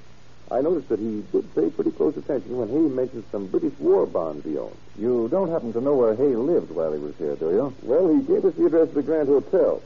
I 0.51 0.61
noticed 0.61 0.89
that 0.89 0.99
he 0.99 1.23
did 1.31 1.55
pay 1.55 1.71
pretty 1.71 1.93
close 1.93 2.17
attention 2.17 2.57
when 2.57 2.69
Hay 2.69 2.95
mentioned 2.95 3.25
some 3.31 3.47
British 3.47 3.79
war 3.79 4.07
bonds 4.07 4.45
he 4.45 4.59
owned. 4.59 4.77
You 4.99 5.29
don't 5.31 5.51
happen 5.51 5.73
to 5.73 5.81
know 5.81 5.95
where 5.95 6.17
Hay 6.17 6.35
lived 6.35 6.71
while 6.73 6.93
he 6.93 6.99
was 6.99 7.15
here, 7.17 7.37
do 7.37 7.51
you? 7.51 7.75
Well, 7.83 8.13
he 8.13 8.23
gave 8.23 8.45
us 8.45 8.55
the 8.55 8.67
address 8.67 8.89
of 8.89 8.95
the 8.95 9.03
Grand 9.03 9.29
Hotel. 9.29 9.81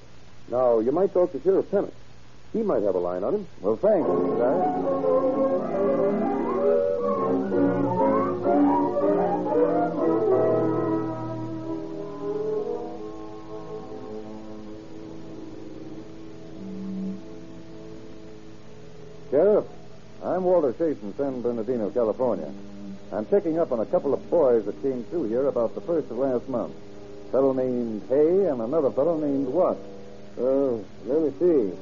Now, 0.50 0.78
you 0.78 0.92
might 0.92 1.12
talk 1.12 1.32
to 1.32 1.40
Sheriff 1.40 1.70
Pennant. 1.70 1.94
He 2.52 2.62
might 2.62 2.82
have 2.82 2.94
a 2.94 2.98
line 2.98 3.24
on 3.24 3.34
him. 3.34 3.46
Well, 3.60 3.76
thanks, 3.76 4.06
Dye. 4.06 5.14
Sheriff, 19.30 19.64
I'm 20.22 20.44
Walter 20.44 20.72
Chase 20.74 21.02
in 21.02 21.12
San 21.16 21.40
Bernardino, 21.42 21.90
California. 21.90 22.52
I'm 23.10 23.26
checking 23.26 23.58
up 23.58 23.72
on 23.72 23.80
a 23.80 23.86
couple 23.86 24.14
of 24.14 24.30
boys 24.30 24.64
that 24.66 24.80
came 24.82 25.02
through 25.04 25.24
here 25.24 25.46
about 25.48 25.74
the 25.74 25.80
first 25.80 26.08
of 26.10 26.18
last 26.18 26.48
month. 26.48 26.74
A 27.28 27.32
fellow 27.32 27.52
named 27.52 28.02
Hay 28.08 28.46
and 28.46 28.60
another 28.60 28.92
fellow 28.92 29.18
named 29.18 29.48
Watt. 29.48 29.78
Oh, 30.38 30.84
let 31.06 31.22
me 31.22 31.32
see. 31.38 31.72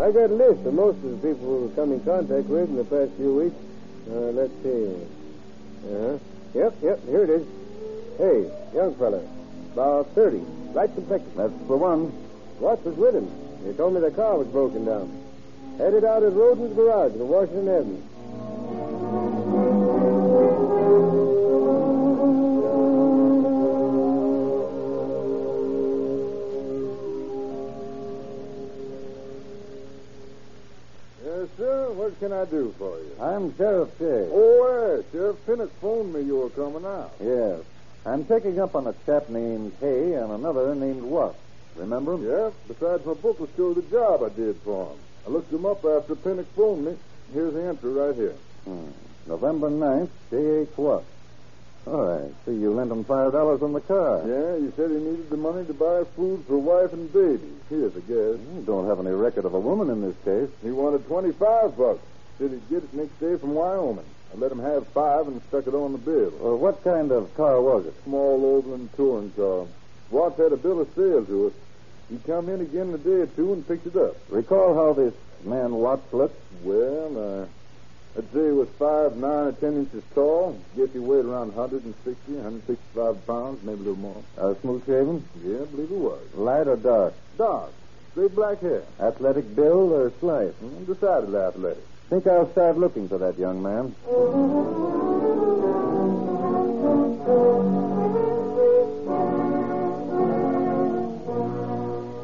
I 0.00 0.10
got 0.12 0.30
a 0.30 0.34
list 0.34 0.66
of 0.66 0.74
most 0.74 0.96
of 1.04 1.20
the 1.20 1.28
people 1.28 1.68
who 1.68 1.72
come 1.74 1.92
in 1.92 2.00
contact 2.00 2.46
with 2.46 2.68
in 2.68 2.76
the 2.76 2.84
past 2.84 3.12
few 3.16 3.34
weeks. 3.34 3.56
Uh, 4.08 4.32
let's 4.32 4.52
see. 4.62 4.94
Uh-huh. 5.84 6.18
Yep, 6.54 6.74
yep, 6.82 7.04
here 7.06 7.24
it 7.24 7.30
is. 7.30 7.46
Hey, 8.16 8.50
young 8.74 8.94
fella. 8.94 9.22
About 9.72 10.08
30. 10.14 10.38
Light 10.72 10.94
complexion. 10.94 11.32
That's 11.36 11.52
the 11.52 11.76
one. 11.76 12.12
Watts 12.58 12.84
was 12.84 12.96
with 12.96 13.14
him. 13.14 13.28
He 13.64 13.72
told 13.72 13.94
me 13.94 14.00
the 14.00 14.10
car 14.10 14.38
was 14.38 14.48
broken 14.48 14.84
down. 14.84 15.10
Headed 15.78 16.04
out 16.04 16.22
at 16.22 16.32
Roden's 16.32 16.74
garage 16.74 17.12
in 17.14 17.28
Washington 17.28 17.68
Avenue. 17.68 18.02
Can 32.30 32.38
I 32.38 32.44
do 32.44 32.72
for 32.78 32.96
you? 32.98 33.10
I'm 33.20 33.56
Sheriff 33.56 33.88
Chase. 33.98 34.30
Oh, 34.32 34.96
yes. 35.02 35.04
Sheriff 35.10 35.36
Pinnock 35.46 35.70
phoned 35.80 36.12
me 36.14 36.22
you 36.22 36.36
were 36.36 36.50
coming 36.50 36.84
out. 36.84 37.12
Yes. 37.20 37.62
I'm 38.06 38.24
taking 38.24 38.60
up 38.60 38.76
on 38.76 38.86
a 38.86 38.94
chap 39.04 39.28
named 39.28 39.72
Hay 39.80 40.12
and 40.14 40.30
another 40.30 40.72
named 40.76 41.02
Watt. 41.02 41.34
him? 41.76 42.24
Yes. 42.24 42.52
Besides, 42.68 43.04
my 43.04 43.14
book 43.14 43.40
will 43.40 43.48
show 43.56 43.74
the 43.74 43.82
job 43.82 44.22
I 44.22 44.28
did 44.28 44.56
for 44.58 44.92
him. 44.92 44.98
I 45.26 45.30
looked 45.30 45.52
him 45.52 45.66
up 45.66 45.84
after 45.84 46.14
Pinnock 46.14 46.46
phoned 46.54 46.84
me. 46.84 46.96
Here's 47.32 47.52
the 47.52 47.64
entry 47.64 47.92
right 47.92 48.14
here. 48.14 48.36
Hmm. 48.64 48.90
November 49.26 49.68
9th, 49.68 50.10
J.H. 50.30 50.76
Watt. 50.76 51.02
Oh, 51.86 52.08
I 52.26 52.28
see 52.44 52.56
you 52.56 52.72
lent 52.72 52.92
him 52.92 53.04
five 53.04 53.32
dollars 53.32 53.62
on 53.62 53.72
the 53.72 53.80
car. 53.80 54.22
Yeah, 54.28 54.58
he 54.58 54.70
said 54.76 54.90
he 54.90 54.98
needed 54.98 55.30
the 55.30 55.36
money 55.38 55.64
to 55.64 55.72
buy 55.72 56.04
food 56.14 56.44
for 56.46 56.58
wife 56.58 56.92
and 56.92 57.10
baby. 57.10 57.50
Here's 57.70 57.96
a 57.96 58.00
guess. 58.00 58.38
You 58.54 58.62
don't 58.66 58.86
have 58.86 59.00
any 59.00 59.14
record 59.14 59.46
of 59.46 59.54
a 59.54 59.58
woman 59.58 59.88
in 59.88 60.02
this 60.02 60.14
case. 60.22 60.50
He 60.62 60.70
wanted 60.70 61.06
25 61.06 61.76
bucks. 61.78 62.00
Get 62.40 62.52
it 62.54 62.94
next 62.94 63.20
day 63.20 63.36
from 63.36 63.52
Wyoming. 63.54 64.06
I 64.32 64.38
let 64.38 64.50
him 64.50 64.60
have 64.60 64.86
five 64.88 65.26
and 65.28 65.42
stuck 65.48 65.66
it 65.66 65.74
on 65.74 65.92
the 65.92 65.98
bill. 65.98 66.32
Well, 66.40 66.56
what 66.56 66.82
kind 66.82 67.12
of 67.12 67.34
car 67.36 67.60
was 67.60 67.84
it? 67.84 67.92
Small 68.04 68.42
Overland 68.56 68.88
touring 68.96 69.30
car. 69.32 69.66
Watts 70.10 70.38
had 70.38 70.50
a 70.52 70.56
bill 70.56 70.80
of 70.80 70.88
sale 70.96 71.22
to 71.26 71.48
it. 71.48 71.52
He 72.08 72.16
come 72.26 72.48
in 72.48 72.62
again 72.62 72.88
in 72.88 72.94
a 72.94 72.98
day 72.98 73.10
or 73.10 73.26
two 73.26 73.52
and 73.52 73.68
picked 73.68 73.86
it 73.88 73.94
up. 73.96 74.16
Recall 74.30 74.74
how 74.74 74.94
this 74.94 75.12
man 75.44 75.74
Watts 75.74 76.10
looked? 76.14 76.40
Well, 76.64 77.18
uh, 77.42 78.18
I'd 78.18 78.32
say 78.32 78.46
he 78.46 78.52
was 78.52 78.68
five, 78.78 79.16
nine, 79.18 79.48
or 79.48 79.52
ten 79.52 79.76
inches 79.76 80.02
tall. 80.14 80.58
Guess 80.76 80.94
he 80.94 80.98
weighed 80.98 81.26
around 81.26 81.54
160, 81.54 82.32
165 82.32 83.26
pounds, 83.26 83.62
maybe 83.62 83.80
a 83.80 83.82
little 83.82 83.96
more. 83.96 84.22
Uh, 84.38 84.54
smooth 84.62 84.86
shaven? 84.86 85.28
Yeah, 85.44 85.60
I 85.60 85.64
believe 85.66 85.90
he 85.90 85.94
was. 85.94 86.22
Light 86.34 86.68
or 86.68 86.76
dark? 86.76 87.12
Dark, 87.36 87.70
straight 88.12 88.34
black 88.34 88.60
hair. 88.62 88.82
Athletic 88.98 89.54
build 89.54 89.92
or 89.92 90.10
slight? 90.20 90.58
Mm, 90.62 90.86
Decidedly 90.86 91.38
athletic. 91.38 91.84
Think 92.10 92.26
I'll 92.26 92.50
start 92.50 92.76
looking 92.76 93.08
for 93.08 93.18
that 93.18 93.38
young 93.38 93.62
man. 93.62 93.94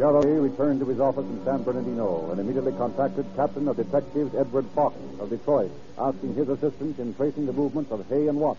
Galloway 0.01 0.41
returned 0.41 0.81
to 0.81 0.87
his 0.87 0.99
office 0.99 1.25
in 1.27 1.45
San 1.45 1.63
Bernardino 1.63 2.33
and 2.33 2.41
immediately 2.41 2.73
contacted 2.73 3.27
Captain 3.37 3.69
of 3.69 3.77
Detectives 3.77 4.35
Edward 4.35 4.67
Fox 4.75 4.97
of 5.21 5.31
Detroit, 5.31 5.71
asking 5.97 6.35
his 6.35 6.49
assistance 6.49 6.99
in 6.99 7.15
tracing 7.15 7.47
the 7.47 7.53
movements 7.53 7.93
of 7.93 8.05
Hay 8.09 8.27
and 8.27 8.41
Watts. 8.41 8.59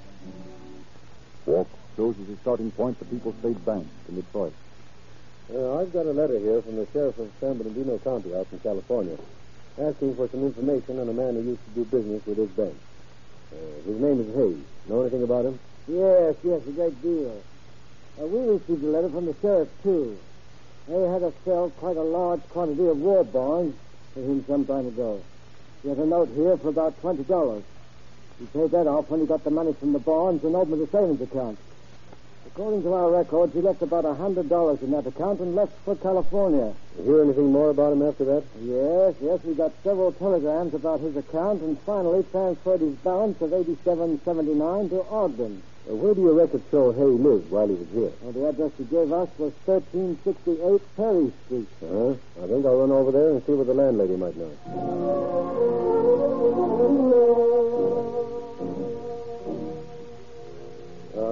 Fox 1.45 1.69
chose 1.97 2.15
as 2.21 2.27
his 2.27 2.39
starting 2.39 2.71
point 2.71 2.99
the 2.99 3.05
People's 3.05 3.35
State 3.41 3.65
Bank 3.65 3.85
in 4.07 4.15
Detroit. 4.15 4.53
Uh, 5.53 5.79
I've 5.79 5.91
got 5.91 6.05
a 6.05 6.13
letter 6.13 6.39
here 6.39 6.61
from 6.61 6.77
the 6.77 6.87
sheriff 6.93 7.17
of 7.17 7.29
San 7.41 7.57
Bernardino 7.57 7.97
County 7.97 8.33
out 8.33 8.47
in 8.49 8.59
California 8.59 9.17
asking 9.79 10.15
for 10.15 10.27
some 10.29 10.43
information 10.43 10.99
on 10.99 11.07
a 11.09 11.13
man 11.13 11.35
who 11.35 11.41
used 11.41 11.63
to 11.65 11.71
do 11.71 11.85
business 11.85 12.25
with 12.25 12.37
his 12.37 12.49
bank. 12.49 12.75
Uh, 13.53 13.57
his 13.85 13.99
name 13.99 14.19
is 14.21 14.35
Hayes. 14.35 14.63
Know 14.89 15.01
anything 15.01 15.23
about 15.23 15.45
him? 15.45 15.59
Yes, 15.87 16.35
yes, 16.43 16.61
a 16.67 16.71
great 16.71 17.01
deal. 17.01 17.41
Uh, 18.19 18.25
we 18.25 18.39
received 18.39 18.83
a 18.83 18.87
letter 18.87 19.09
from 19.09 19.25
the 19.25 19.35
sheriff, 19.41 19.69
too. 19.83 20.17
They 20.87 21.01
had 21.07 21.21
us 21.21 21.33
sell 21.45 21.69
quite 21.77 21.97
a 21.97 22.01
large 22.01 22.41
quantity 22.49 22.87
of 22.87 22.97
war 22.97 23.23
bonds 23.23 23.75
to 24.15 24.21
him 24.21 24.43
some 24.47 24.65
time 24.65 24.87
ago. 24.87 25.21
He 25.83 25.89
had 25.89 25.97
a 25.97 26.05
note 26.05 26.29
here 26.35 26.57
for 26.57 26.69
about 26.69 26.99
$20. 27.01 27.63
He 28.39 28.45
paid 28.47 28.71
that 28.71 28.87
off 28.87 29.09
when 29.09 29.21
he 29.21 29.25
got 29.25 29.43
the 29.43 29.51
money 29.51 29.73
from 29.73 29.93
the 29.93 29.99
bonds 29.99 30.43
and 30.43 30.55
opened 30.55 30.81
a 30.81 30.89
savings 30.89 31.21
account. 31.21 31.59
According 32.47 32.83
to 32.83 32.93
our 32.93 33.11
records, 33.11 33.53
he 33.53 33.61
left 33.61 33.81
about 33.81 34.05
a 34.05 34.13
$100 34.15 34.81
in 34.81 34.91
that 34.91 35.05
account 35.05 35.39
and 35.41 35.53
left 35.53 35.73
for 35.83 35.95
California. 35.95 36.73
You 36.97 37.03
hear 37.03 37.23
anything 37.23 37.51
more 37.51 37.69
about 37.69 37.93
him 37.93 38.01
after 38.01 38.25
that? 38.25 38.43
Yes, 38.61 39.15
yes, 39.21 39.43
we 39.43 39.53
got 39.53 39.73
several 39.83 40.11
telegrams 40.13 40.73
about 40.73 41.01
his 41.01 41.15
account 41.17 41.61
and 41.61 41.79
finally 41.81 42.23
transferred 42.31 42.79
his 42.79 42.95
balance 42.95 43.39
of 43.41 43.53
8779 43.53 44.89
to 44.89 45.05
Ogden. 45.09 45.61
Uh, 45.89 45.95
where 45.95 46.13
do 46.15 46.21
your 46.21 46.33
records 46.33 46.63
show 46.71 46.91
Hay 46.91 47.03
lived 47.03 47.51
while 47.51 47.67
he 47.67 47.75
was 47.75 47.87
here? 47.93 48.11
Well, 48.21 48.31
the 48.33 48.47
address 48.47 48.71
he 48.77 48.85
gave 48.85 49.11
us 49.11 49.29
was 49.37 49.53
1368 49.65 50.81
Perry 50.95 51.31
Street. 51.45 51.67
Uh-huh. 51.83 52.15
I 52.43 52.47
think 52.47 52.65
I'll 52.65 52.79
run 52.79 52.91
over 52.91 53.11
there 53.11 53.31
and 53.31 53.45
see 53.45 53.53
what 53.53 53.67
the 53.67 53.73
landlady 53.73 54.15
might 54.15 54.35
know. 54.35 55.46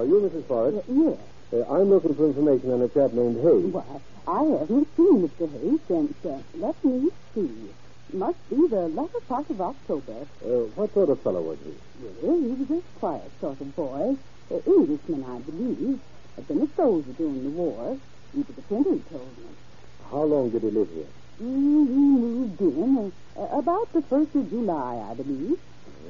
You, 0.08 0.20
Mrs. 0.20 0.44
Forrest? 0.46 0.88
Yes. 0.88 1.18
Uh, 1.52 1.72
I'm 1.72 1.90
looking 1.90 2.14
for 2.14 2.26
information 2.26 2.72
on 2.72 2.82
a 2.82 2.88
chap 2.88 3.12
named 3.12 3.36
Hayes. 3.36 3.72
Why, 3.72 3.84
I 4.26 4.42
haven't 4.58 4.88
seen 4.96 5.28
Mr. 5.28 5.46
Hayes 5.50 5.80
since, 5.86 6.24
uh, 6.24 6.38
let 6.58 6.84
me 6.84 7.10
see. 7.34 7.50
Must 8.12 8.50
be 8.50 8.66
the 8.68 8.88
latter 8.88 9.20
part 9.28 9.50
of 9.50 9.60
October. 9.60 10.26
Uh, 10.44 10.66
what 10.74 10.92
sort 10.94 11.10
of 11.10 11.20
fellow 11.22 11.42
was 11.42 11.58
he? 11.64 11.74
Well, 12.22 12.40
he 12.40 12.48
was 12.48 12.70
a 12.70 12.98
quiet 12.98 13.30
sort 13.40 13.60
of 13.60 13.76
boy. 13.76 14.16
Uh, 14.50 14.58
Englishman, 14.66 15.24
I 15.24 15.38
believe. 15.40 16.00
Had 16.36 16.48
been 16.48 16.62
a 16.62 16.68
soldier 16.76 17.12
during 17.18 17.42
the 17.44 17.50
war. 17.50 17.96
Even 18.32 18.54
the 18.54 18.62
printer 18.62 18.92
he 18.94 19.00
told 19.10 19.38
me. 19.38 19.44
How 20.10 20.22
long 20.22 20.50
did 20.50 20.62
he 20.62 20.70
live 20.70 20.88
here? 20.94 21.06
Mm, 21.42 21.86
he 21.88 21.94
moved 21.94 22.60
in 22.60 23.12
uh, 23.36 23.42
about 23.58 23.92
the 23.92 24.02
first 24.02 24.34
of 24.34 24.48
July, 24.50 25.04
I 25.10 25.14
believe. 25.14 25.58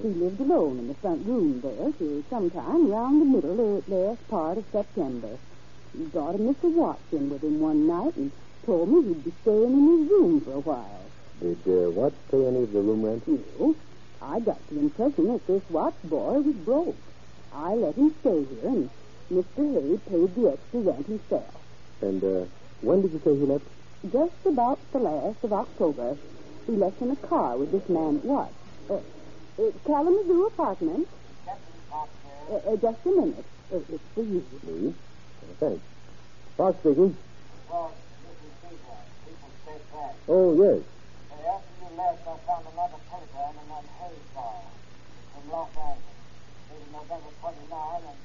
He 0.03 0.09
lived 0.09 0.41
alone 0.41 0.79
in 0.79 0.88
the 0.88 0.95
front 0.95 1.26
room 1.26 1.61
there 1.62 1.91
till 1.99 2.23
sometime 2.29 2.91
round 2.91 3.21
the 3.21 3.25
middle 3.25 3.61
or 3.61 3.83
last 3.88 4.29
part 4.29 4.59
of 4.59 4.65
September. 4.71 5.38
His 5.97 6.15
a 6.15 6.37
Mr. 6.37 6.65
Watson, 6.65 7.31
with 7.31 7.43
him 7.43 7.61
one 7.61 7.87
night 7.87 8.15
and 8.17 8.31
told 8.67 8.88
me 8.88 9.09
he'd 9.09 9.25
be 9.25 9.33
staying 9.43 9.73
in 9.73 9.99
his 9.99 10.11
room 10.11 10.41
for 10.45 10.53
a 10.53 10.61
while. 10.61 11.11
Did 11.41 11.59
uh, 11.67 11.91
Watts 11.91 12.17
pay 12.31 12.45
any 12.47 12.62
of 12.62 12.73
the 12.73 12.81
room 12.81 13.03
rent? 13.03 13.26
No, 13.26 13.75
I 14.21 14.41
got 14.41 14.61
the 14.69 14.79
impression 14.79 15.29
that 15.33 15.47
this 15.47 15.62
Watts 15.71 16.03
boy 16.05 16.41
was 16.41 16.57
broke. 16.57 16.99
I 17.53 17.75
let 17.75 17.97
him 17.97 18.15
stay 18.21 18.45
here, 18.45 18.69
and 18.69 18.91
Mr. 19.33 19.65
Hay 19.73 19.97
paid 20.11 20.35
the 20.37 20.53
extra 20.53 20.81
rent 20.81 21.07
himself. 21.07 21.55
And 22.03 22.23
uh, 22.23 22.44
when 22.83 23.01
did 23.01 23.12
you 23.12 23.20
say 23.25 23.33
he 23.33 23.47
left? 23.47 23.64
Just 24.12 24.44
about 24.44 24.79
the 24.92 24.99
last 24.99 25.38
of 25.42 25.53
October, 25.53 26.16
he 26.66 26.73
left 26.73 27.01
in 27.01 27.11
a 27.11 27.16
car 27.16 27.57
with 27.57 27.73
this 27.73 27.88
man 27.88 28.20
Watts. 28.23 28.53
Uh, 28.90 28.99
uh, 29.59 29.71
Kalamazoo 29.85 30.47
apartment. 30.47 31.09
Uh, 31.49 32.55
uh, 32.55 32.77
just 32.77 33.07
a 33.07 33.09
minute. 33.09 33.45
Uh, 33.73 33.79
it's 33.88 34.03
for 34.14 34.23
you. 34.23 34.45
Uh, 34.92 35.55
thanks. 35.59 35.83
Fox 36.57 36.79
speaking. 36.81 37.16
Well. 37.71 37.92
Oh, 40.29 40.55
yes. 40.59 40.83
After 41.31 41.75
you 41.83 41.97
left, 41.97 42.27
I 42.27 42.37
found 42.47 42.66
another 42.73 42.99
telegram 43.11 43.55
in 43.62 43.69
that 43.71 43.85
from 45.33 45.51
Los 45.51 45.71
Angeles, 45.77 46.19
dated 46.71 46.92
November 46.92 47.31
29, 47.40 48.03
and 48.03 48.19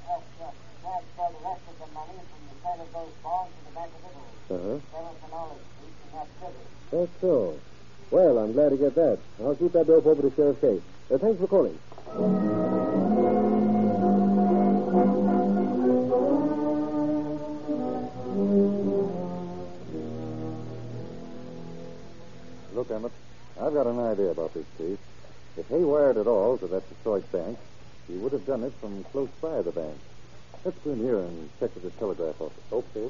the 1.32 1.44
rest 1.46 1.62
of 1.70 1.76
the 1.78 1.90
money 1.94 2.18
from 2.26 2.42
the 2.50 2.56
of 2.82 2.90
those 2.94 3.14
bonds 3.22 3.52
to 3.54 3.62
the 3.66 3.74
Bank 3.78 3.92
of 3.94 4.02
Italy, 4.10 4.82
Uh-huh. 4.82 4.92
That's 6.92 7.12
so. 7.22 7.60
Well, 8.12 8.38
I'm 8.40 8.52
glad 8.54 8.70
to 8.70 8.78
get 8.78 8.96
that. 8.96 9.20
I'll 9.40 9.56
keep 9.56 9.72
that 9.72 9.88
dope 9.88 10.06
over 10.06 10.22
to 10.24 10.36
Sheriff 10.36 10.60
Case. 10.60 10.82
Uh, 11.12 11.18
thanks 11.18 11.42
for 11.42 11.48
calling. 11.48 11.78
Look, 22.74 22.92
Emmett, 22.92 23.12
I've 23.60 23.74
got 23.74 23.88
an 23.88 24.00
idea 24.00 24.32
about 24.32 24.54
this 24.54 24.66
case. 24.78 24.98
If 25.58 25.68
he 25.68 25.76
wired 25.84 26.16
at 26.16 26.28
all 26.28 26.58
to 26.60 26.68
that 26.68 26.88
Detroit 26.88 27.30
bank, 27.34 27.58
he 28.08 28.14
would 28.14 28.32
have 28.32 28.46
done 28.46 28.64
it 28.64 28.72
from 28.80 29.04
close 29.12 29.30
by 29.42 29.62
the 29.62 29.72
bank. 29.72 29.98
Let's 30.64 30.78
go 30.78 30.92
in 30.92 31.00
here 31.00 31.20
and 31.20 31.50
check 31.60 31.76
with 31.76 31.84
the 31.84 31.92
telegraph 31.92 32.40
office. 32.40 32.64
Okay. 32.72 33.10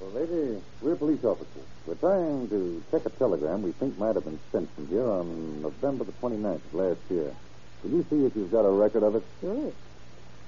Well, 0.00 0.10
lady, 0.10 0.62
we're 0.80 0.94
police 0.94 1.24
officers. 1.24 1.66
We're 1.84 1.96
trying 1.96 2.48
to 2.50 2.82
check 2.90 3.04
a 3.04 3.10
telegram 3.10 3.62
we 3.62 3.72
think 3.72 3.98
might 3.98 4.14
have 4.14 4.24
been 4.24 4.38
sent 4.52 4.72
from 4.76 4.86
here 4.86 5.04
on 5.04 5.60
November 5.60 6.04
the 6.04 6.12
29th 6.12 6.54
of 6.54 6.74
last 6.74 7.00
year. 7.10 7.34
Can 7.82 7.96
you 7.96 8.06
see 8.08 8.24
if 8.24 8.36
you've 8.36 8.52
got 8.52 8.60
a 8.64 8.70
record 8.70 9.02
of 9.02 9.16
it? 9.16 9.24
Sure. 9.40 9.72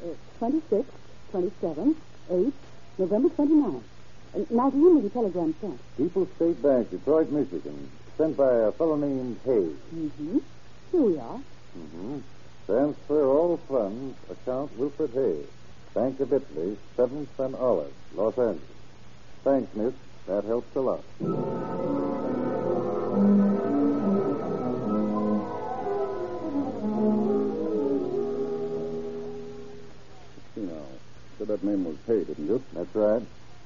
Uh, 0.04 0.14
26, 0.38 0.88
27, 1.32 1.96
8, 2.30 2.52
November 2.98 3.28
29. 3.30 3.82
Uh, 4.34 4.38
now, 4.50 4.70
do 4.70 4.78
you 4.78 4.94
need 4.94 5.04
a 5.06 5.08
telegram 5.10 5.52
sent? 5.60 5.80
People's 5.96 6.28
State 6.36 6.62
Bank, 6.62 6.90
Detroit, 6.90 7.30
Michigan. 7.30 7.90
Sent 8.16 8.36
by 8.36 8.52
a 8.52 8.72
fellow 8.72 8.94
named 8.96 9.40
Hayes. 9.44 9.76
Mm-hmm. 9.92 10.38
Here 10.92 11.02
we 11.02 11.18
are. 11.18 11.40
Mm-hmm. 11.76 12.18
Transfer 12.66 13.24
all 13.24 13.56
funds, 13.68 14.16
account 14.30 14.78
Wilfred 14.78 15.10
Hay, 15.10 15.42
Bank 15.92 16.20
of 16.20 16.32
Italy, 16.32 16.76
7th 16.96 17.26
and 17.40 17.56
Olive, 17.56 17.92
Los 18.14 18.38
Angeles. 18.38 18.79
Thanks, 19.44 19.74
miss. 19.74 19.94
That 20.26 20.44
helps 20.44 20.74
a 20.76 20.80
lot. 20.80 21.02
You 30.56 30.62
now. 30.66 30.82
Said 31.38 31.48
that 31.48 31.64
name 31.64 31.84
was 31.84 31.96
Hay, 32.06 32.24
didn't 32.24 32.46
you? 32.46 32.62
That's 32.74 32.94
right. 32.94 33.22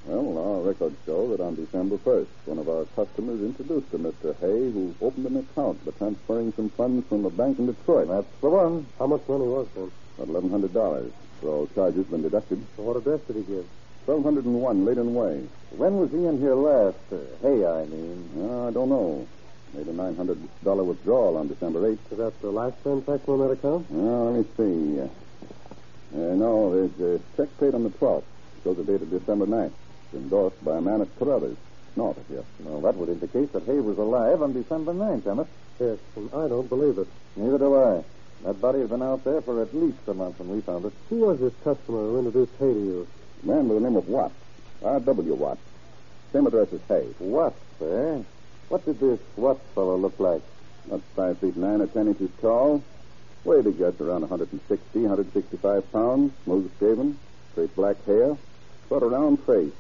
Well, 0.07 0.39
our 0.39 0.61
records 0.69 0.97
show 1.07 1.29
that 1.29 1.41
on 1.41 1.55
December 1.57 1.97
1st, 1.97 2.27
one 2.45 2.59
of 2.59 2.69
our 2.69 2.85
customers 2.95 3.41
introduced 3.41 3.93
a 3.95 3.99
Mr. 3.99 4.37
Hay 4.41 4.71
who 4.71 4.95
opened 5.01 5.27
an 5.27 5.39
account 5.39 5.85
by 5.85 5.93
transferring 5.93 6.53
some 6.57 6.69
funds 6.71 7.07
from 7.09 7.25
a 7.25 7.31
bank 7.31 7.59
in 7.59 7.67
Detroit. 7.67 8.09
That's 8.09 8.27
the 8.43 8.51
one. 8.51 8.87
How 8.99 9.07
much 9.07 9.23
money 9.29 9.47
was 9.47 9.67
there? 9.75 9.89
About 10.19 10.45
$1,100. 10.45 11.11
For 11.41 11.49
all 11.49 11.67
charges 11.75 12.05
been 12.07 12.23
deducted. 12.23 12.63
So 12.77 12.83
What 12.83 12.97
address 12.99 13.21
did 13.27 13.37
he 13.37 13.43
give? 13.43 13.65
1201 14.07 14.85
Layden 14.85 15.13
Way. 15.15 15.47
When 15.77 15.99
was 15.99 16.11
he 16.11 16.27
in 16.27 16.39
here 16.39 16.55
last? 16.55 16.97
Uh, 17.11 17.17
Hay, 17.43 17.65
I 17.67 17.85
mean. 17.87 18.29
Uh, 18.39 18.69
I 18.69 18.71
don't 18.71 18.89
know. 18.91 19.27
Made 19.73 19.89
a 19.89 19.93
$900 19.93 20.85
withdrawal 20.87 21.37
on 21.37 21.49
December 21.49 21.81
8th. 21.81 22.13
Is 22.13 22.19
that 22.19 22.41
the 22.41 22.51
last 22.51 22.81
transaction 22.83 23.33
on 23.33 23.39
that 23.41 23.51
account? 23.53 23.87
Well, 23.91 24.31
let 24.33 24.39
me 24.39 24.47
see. 24.57 25.01
Uh, 25.01 25.09
uh, 26.15 26.35
no, 26.35 26.71
there's 26.71 27.21
a 27.21 27.37
check 27.37 27.49
paid 27.59 27.75
on 27.75 27.83
the 27.83 27.91
12th. 27.91 28.25
Shows 28.63 28.77
the 28.77 28.85
date 28.85 29.03
of 29.03 29.11
December 29.11 29.47
9th. 29.47 29.73
It's 30.13 30.15
endorsed 30.15 30.63
by 30.65 30.77
a 30.77 30.81
man 30.81 31.01
at 31.01 31.19
Caruthers. 31.19 31.57
North 31.97 32.19
here. 32.29 32.45
Well, 32.61 32.81
that 32.81 32.97
would 32.97 33.09
indicate 33.09 33.53
that 33.53 33.63
Hay 33.65 33.79
was 33.79 33.99
alive 33.99 34.43
on 34.43 34.53
December 34.53 34.93
9th, 34.93 35.27
Emmett. 35.27 35.47
Yes, 35.79 35.99
and 36.17 36.29
I 36.35 36.49
don't 36.49 36.69
believe 36.69 36.99
it. 36.99 37.09
Neither 37.37 37.59
do 37.59 37.77
I. 37.77 38.05
That 38.45 38.61
body 38.61 38.81
has 38.81 38.91
been 38.91 39.03
out 39.03 39.25
there 39.25 39.41
for 39.41 39.63
at 39.63 39.75
least 39.75 39.99
a 40.07 40.15
month 40.15 40.39
when 40.39 40.51
we 40.51 40.61
found 40.61 40.85
it. 40.85 40.93
Who 41.09 41.17
was 41.17 41.41
this 41.41 41.53
customer 41.63 41.99
who 41.99 42.19
introduced 42.19 42.53
Hay 42.59 42.75
to 42.75 42.81
you? 42.81 43.09
A 43.45 43.47
man 43.47 43.69
by 43.69 43.75
the 43.75 43.81
name 43.81 43.97
of 43.97 44.09
Watts. 44.09 44.35
R.W. 44.83 45.35
Watts. 45.35 45.61
Same 46.33 46.47
address 46.47 46.73
as 46.73 46.81
Hay. 46.89 47.07
What, 47.19 47.55
eh? 47.83 48.23
What 48.69 48.85
did 48.87 48.99
this 48.99 49.21
what 49.37 49.61
fellow 49.75 49.97
look 49.97 50.19
like? 50.19 50.43
Not 50.91 51.01
five 51.15 51.39
feet 51.39 51.57
nine 51.57 51.81
or 51.83 51.87
ten 51.87 52.09
inches 52.09 52.31
tall. 52.41 52.83
Weight 53.45 53.65
gets 53.77 54.01
around 54.01 54.23
160, 54.23 55.01
165 55.01 55.93
pounds. 55.93 56.33
Smooth 56.45 56.71
shaven. 56.81 57.19
Straight 57.53 57.75
black 57.77 58.03
hair. 58.07 58.37
Sort 58.89 59.03
of 59.03 59.13
round 59.13 59.41
face. 59.45 59.73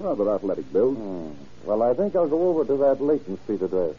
Rather 0.00 0.34
athletic 0.34 0.72
build. 0.72 0.96
Hmm. 0.96 1.30
Well, 1.64 1.82
I 1.82 1.94
think 1.94 2.16
I'll 2.16 2.28
go 2.28 2.48
over 2.48 2.64
to 2.64 2.76
that 2.78 3.00
Layton 3.00 3.38
Street 3.44 3.62
address. 3.62 3.94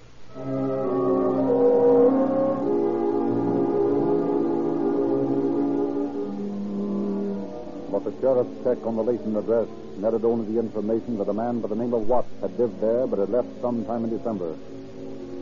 The 8.06 8.14
sheriff's 8.22 8.64
check 8.64 8.86
on 8.86 8.98
the 8.98 9.04
Layton 9.04 9.36
address 9.36 9.68
netted 9.98 10.26
only 10.26 10.46
the 10.54 10.60
information 10.60 11.18
that 11.18 11.28
a 11.28 11.34
man 11.34 11.60
by 11.60 11.70
the 11.70 11.76
name 11.76 11.92
of 11.92 12.08
Watts 12.08 12.30
had 12.40 12.54
lived 12.54 12.80
there 12.80 13.08
but 13.08 13.18
had 13.18 13.32
left 13.34 13.50
sometime 13.62 14.04
in 14.04 14.16
December. 14.16 14.54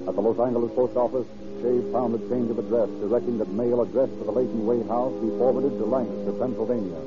At 0.07 0.15
the 0.15 0.23
Los 0.23 0.39
Angeles 0.39 0.71
post 0.71 0.95
office, 0.95 1.27
Shay 1.59 1.83
found 1.91 2.15
a 2.15 2.23
change 2.31 2.47
of 2.51 2.59
address, 2.59 2.87
directing 3.03 3.37
that 3.39 3.51
mail 3.51 3.81
addressed 3.81 4.15
to 4.15 4.23
the 4.23 4.31
Layton 4.31 4.65
Way 4.65 4.79
house 4.87 5.11
be 5.19 5.27
forwarded 5.35 5.75
to 5.75 5.83
Lancaster, 5.83 6.31
Pennsylvania. 6.39 7.03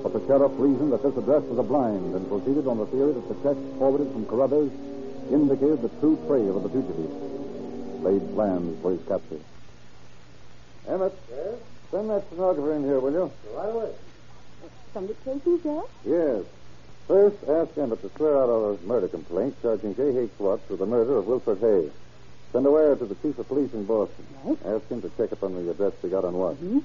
But 0.00 0.16
the 0.16 0.24
sheriff 0.24 0.52
reasoned 0.56 0.96
that 0.96 1.04
this 1.04 1.12
address 1.12 1.44
was 1.44 1.60
a 1.60 1.68
blind 1.68 2.16
and 2.16 2.24
proceeded 2.32 2.64
on 2.66 2.80
the 2.80 2.88
theory 2.88 3.12
that 3.12 3.28
the 3.28 3.36
check 3.44 3.60
forwarded 3.76 4.08
from 4.16 4.24
Caruthers 4.24 4.72
indicated 5.28 5.84
the 5.84 5.92
true 6.00 6.16
trail 6.24 6.56
of 6.56 6.64
the 6.64 6.72
fugitive. 6.72 7.12
Laid 8.00 8.24
plans 8.32 8.80
for 8.80 8.96
his 8.96 9.04
capture. 9.04 9.44
Emmett. 10.88 11.12
Yes? 11.28 11.60
Send 11.90 12.08
that 12.08 12.24
stenographer 12.32 12.72
in 12.80 12.84
here, 12.84 12.98
will 12.98 13.12
you? 13.12 13.30
Right 13.52 13.68
away. 13.68 13.92
Some 14.92 15.06
dictation, 15.06 15.60
Sheriff? 15.62 15.90
Yes. 16.04 16.44
First, 17.06 17.36
ask 17.48 17.76
Emmett 17.76 18.02
to 18.02 18.10
swear 18.16 18.36
out 18.38 18.48
a 18.48 18.86
murder 18.86 19.08
complaint 19.08 19.56
charging 19.62 19.94
J. 19.94 20.16
H. 20.16 20.30
Watts 20.38 20.68
with 20.68 20.78
the 20.78 20.86
murder 20.86 21.16
of 21.16 21.26
Wilfred 21.26 21.58
Hayes. 21.58 21.90
Send 22.52 22.66
a 22.66 22.70
wire 22.70 22.96
to 22.96 23.04
the 23.04 23.14
chief 23.16 23.38
of 23.38 23.48
police 23.48 23.72
in 23.72 23.84
Boston. 23.84 24.26
Right. 24.44 24.58
Ask 24.66 24.88
him 24.88 25.02
to 25.02 25.10
check 25.16 25.32
up 25.32 25.42
on 25.42 25.54
the 25.54 25.70
address 25.70 25.92
we 26.02 26.10
got 26.10 26.24
on 26.24 26.34
Watts. 26.34 26.60
Mm-hmm. 26.60 26.78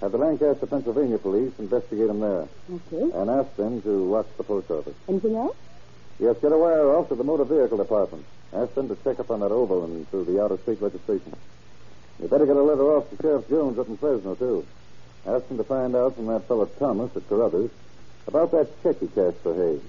Have 0.00 0.12
the 0.12 0.18
Lancaster, 0.18 0.66
Pennsylvania 0.66 1.16
police 1.16 1.52
investigate 1.58 2.10
him 2.10 2.20
there. 2.20 2.48
Okay. 2.70 3.18
And 3.18 3.30
ask 3.30 3.54
them 3.56 3.80
to 3.82 4.04
watch 4.04 4.26
the 4.36 4.44
post 4.44 4.70
office. 4.70 4.94
Anything 5.08 5.36
else? 5.36 5.56
Yes, 6.18 6.36
get 6.40 6.52
a 6.52 6.58
wire 6.58 6.94
off 6.94 7.08
to 7.08 7.14
the 7.14 7.24
motor 7.24 7.44
vehicle 7.44 7.78
department. 7.78 8.24
Ask 8.52 8.74
them 8.74 8.88
to 8.88 8.96
check 8.96 9.18
up 9.20 9.30
on 9.30 9.40
that 9.40 9.52
Overland 9.52 10.10
to 10.10 10.24
the 10.24 10.42
out-of-state 10.42 10.80
registration. 10.80 11.34
You 12.20 12.28
better 12.28 12.46
get 12.46 12.56
a 12.56 12.62
letter 12.62 12.96
off 12.96 13.10
to 13.10 13.16
Sheriff 13.20 13.48
Jones 13.48 13.78
up 13.78 13.88
in 13.88 13.96
Fresno, 13.96 14.34
too. 14.34 14.66
Ask 15.26 15.46
him 15.48 15.56
to 15.56 15.64
find 15.64 15.94
out 15.96 16.14
from 16.14 16.26
that 16.26 16.46
fellow 16.46 16.66
Thomas 16.78 17.10
at 17.16 17.28
Caruthers 17.28 17.70
about 18.28 18.50
that 18.52 18.68
check 18.82 18.98
he 19.00 19.06
cashed 19.08 19.38
for 19.42 19.54
Hay. 19.54 19.80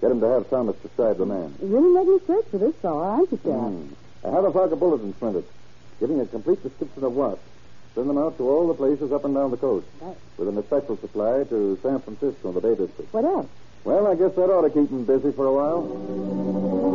Get 0.00 0.10
him 0.10 0.20
to 0.20 0.26
have 0.26 0.50
Thomas 0.50 0.76
describe 0.76 1.16
the 1.18 1.26
man. 1.26 1.54
Really 1.60 1.92
making 1.94 2.20
a 2.22 2.26
search 2.26 2.44
for 2.50 2.58
this 2.58 2.74
fellow, 2.76 3.02
aren't 3.02 3.30
you? 3.32 3.38
Hmm. 3.38 3.92
And 4.24 4.34
have 4.34 4.44
a 4.44 4.52
flock 4.52 4.70
of 4.72 4.78
bulletins 4.80 5.14
printed, 5.16 5.44
giving 6.00 6.20
a 6.20 6.26
complete 6.26 6.62
description 6.62 7.04
of 7.04 7.14
what. 7.14 7.38
Send 7.94 8.08
them 8.10 8.18
out 8.18 8.36
to 8.38 8.48
all 8.48 8.66
the 8.68 8.74
places 8.74 9.12
up 9.12 9.24
and 9.24 9.34
down 9.34 9.50
the 9.52 9.56
coast, 9.56 9.86
Right. 10.00 10.16
with 10.36 10.48
an 10.48 10.58
especial 10.58 10.96
supply 10.98 11.44
to 11.44 11.78
San 11.82 12.00
Francisco 12.00 12.48
and 12.48 12.56
the 12.56 12.60
Bay 12.60 12.74
District. 12.74 13.12
What 13.14 13.24
else? 13.24 13.46
Well, 13.84 14.06
I 14.06 14.14
guess 14.16 14.34
that 14.34 14.50
ought 14.50 14.62
to 14.62 14.70
keep 14.70 14.90
him 14.90 15.04
busy 15.04 15.30
for 15.32 15.46
a 15.46 15.52
while. 15.52 16.93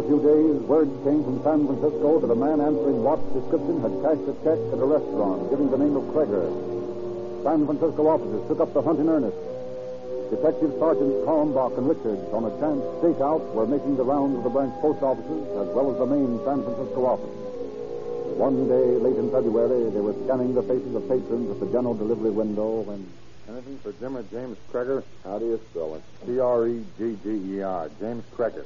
A 0.00 0.08
few 0.08 0.16
days, 0.16 0.56
word 0.64 0.88
came 1.04 1.20
from 1.20 1.44
San 1.44 1.68
Francisco 1.68 2.24
that 2.24 2.32
a 2.32 2.34
man 2.34 2.56
answering 2.56 3.04
Watt's 3.04 3.20
description 3.36 3.84
had 3.84 3.92
cashed 4.00 4.24
a 4.24 4.34
check 4.40 4.56
at 4.56 4.80
a 4.80 4.88
restaurant 4.88 5.52
giving 5.52 5.68
the 5.68 5.76
name 5.76 5.92
of 5.92 6.08
Cregger. 6.16 6.48
San 7.44 7.68
Francisco 7.68 8.08
officers 8.08 8.40
took 8.48 8.64
up 8.64 8.72
the 8.72 8.80
hunt 8.80 8.96
in 8.96 9.12
earnest. 9.12 9.36
Detective 10.32 10.72
Sergeants 10.80 11.20
Kalmbach 11.28 11.76
and 11.76 11.84
Richards, 11.84 12.24
on 12.32 12.48
a 12.48 12.52
chance 12.56 12.80
stakeout, 13.04 13.44
were 13.52 13.68
making 13.68 14.00
the 14.00 14.02
rounds 14.08 14.40
of 14.40 14.42
the 14.42 14.48
branch 14.48 14.72
post 14.80 15.04
offices 15.04 15.44
as 15.60 15.68
well 15.76 15.92
as 15.92 16.00
the 16.00 16.08
main 16.08 16.40
San 16.48 16.64
Francisco 16.64 17.04
office. 17.04 17.36
One 18.40 18.72
day, 18.72 18.96
late 19.04 19.20
in 19.20 19.28
February, 19.28 19.92
they 19.92 20.00
were 20.00 20.16
scanning 20.24 20.56
the 20.56 20.64
faces 20.64 20.96
of 20.96 21.04
patrons 21.12 21.52
at 21.52 21.60
the 21.60 21.68
general 21.68 21.92
delivery 21.92 22.32
window 22.32 22.88
when 22.88 23.04
Anything 23.50 23.78
for 23.82 23.92
Jim 23.92 24.16
or 24.16 24.22
James 24.32 24.56
Cregger? 24.72 25.02
How 25.24 25.38
do 25.38 25.44
you 25.44 25.60
spell 25.70 25.96
it? 25.96 26.02
C 26.24 26.38
R 26.38 26.68
E 26.68 26.84
G 26.96 27.18
G 27.22 27.58
E 27.58 27.62
R. 27.62 27.90
James 28.00 28.24
Cregger. 28.36 28.64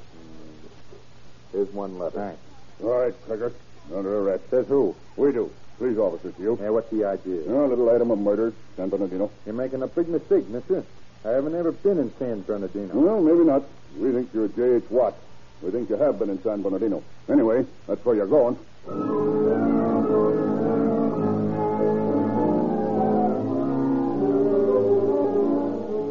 Here's 1.55 1.73
one 1.73 1.99
letter. 2.01 2.19
Thanks. 2.19 2.41
All 2.83 2.99
right, 2.99 3.15
Cregger. 3.29 3.53
Under 3.95 4.19
arrest. 4.21 4.51
Says 4.51 4.67
who? 4.67 4.95
We 5.17 5.31
do. 5.31 5.51
Police 5.79 5.99
officer 5.99 6.33
to 6.33 6.43
you. 6.43 6.59
Yeah, 6.61 6.71
what's 6.71 6.91
the 6.91 7.05
idea? 7.05 7.43
A 7.43 7.67
little 7.67 7.89
item 7.91 8.11
of 8.11 8.19
murder, 8.19 8.53
San 8.77 8.89
Bernardino. 8.89 9.31
You're 9.47 9.55
making 9.55 9.83
a 9.83 9.87
big 9.87 10.09
mistake, 10.09 10.49
mister. 10.49 10.85
I 11.25 11.31
haven't 11.31 11.55
ever 11.55 11.71
been 11.73 11.99
in 11.99 12.13
San 12.19 12.43
Bernardino. 12.43 12.93
Well, 12.95 13.21
maybe 13.23 13.45
not. 13.45 13.63
We 13.99 14.13
think 14.13 14.31
you're 14.35 14.49
J.H. 14.49 14.91
Watts. 14.91 15.17
We 15.63 15.71
think 15.71 15.89
you 15.91 15.97
have 15.97 16.19
been 16.19 16.31
in 16.31 16.43
San 16.43 16.63
Bernardino. 16.63 17.03
Anyway, 17.29 17.65
that's 17.87 18.05
where 18.05 18.17
you're 18.17 18.27
going. 18.27 18.59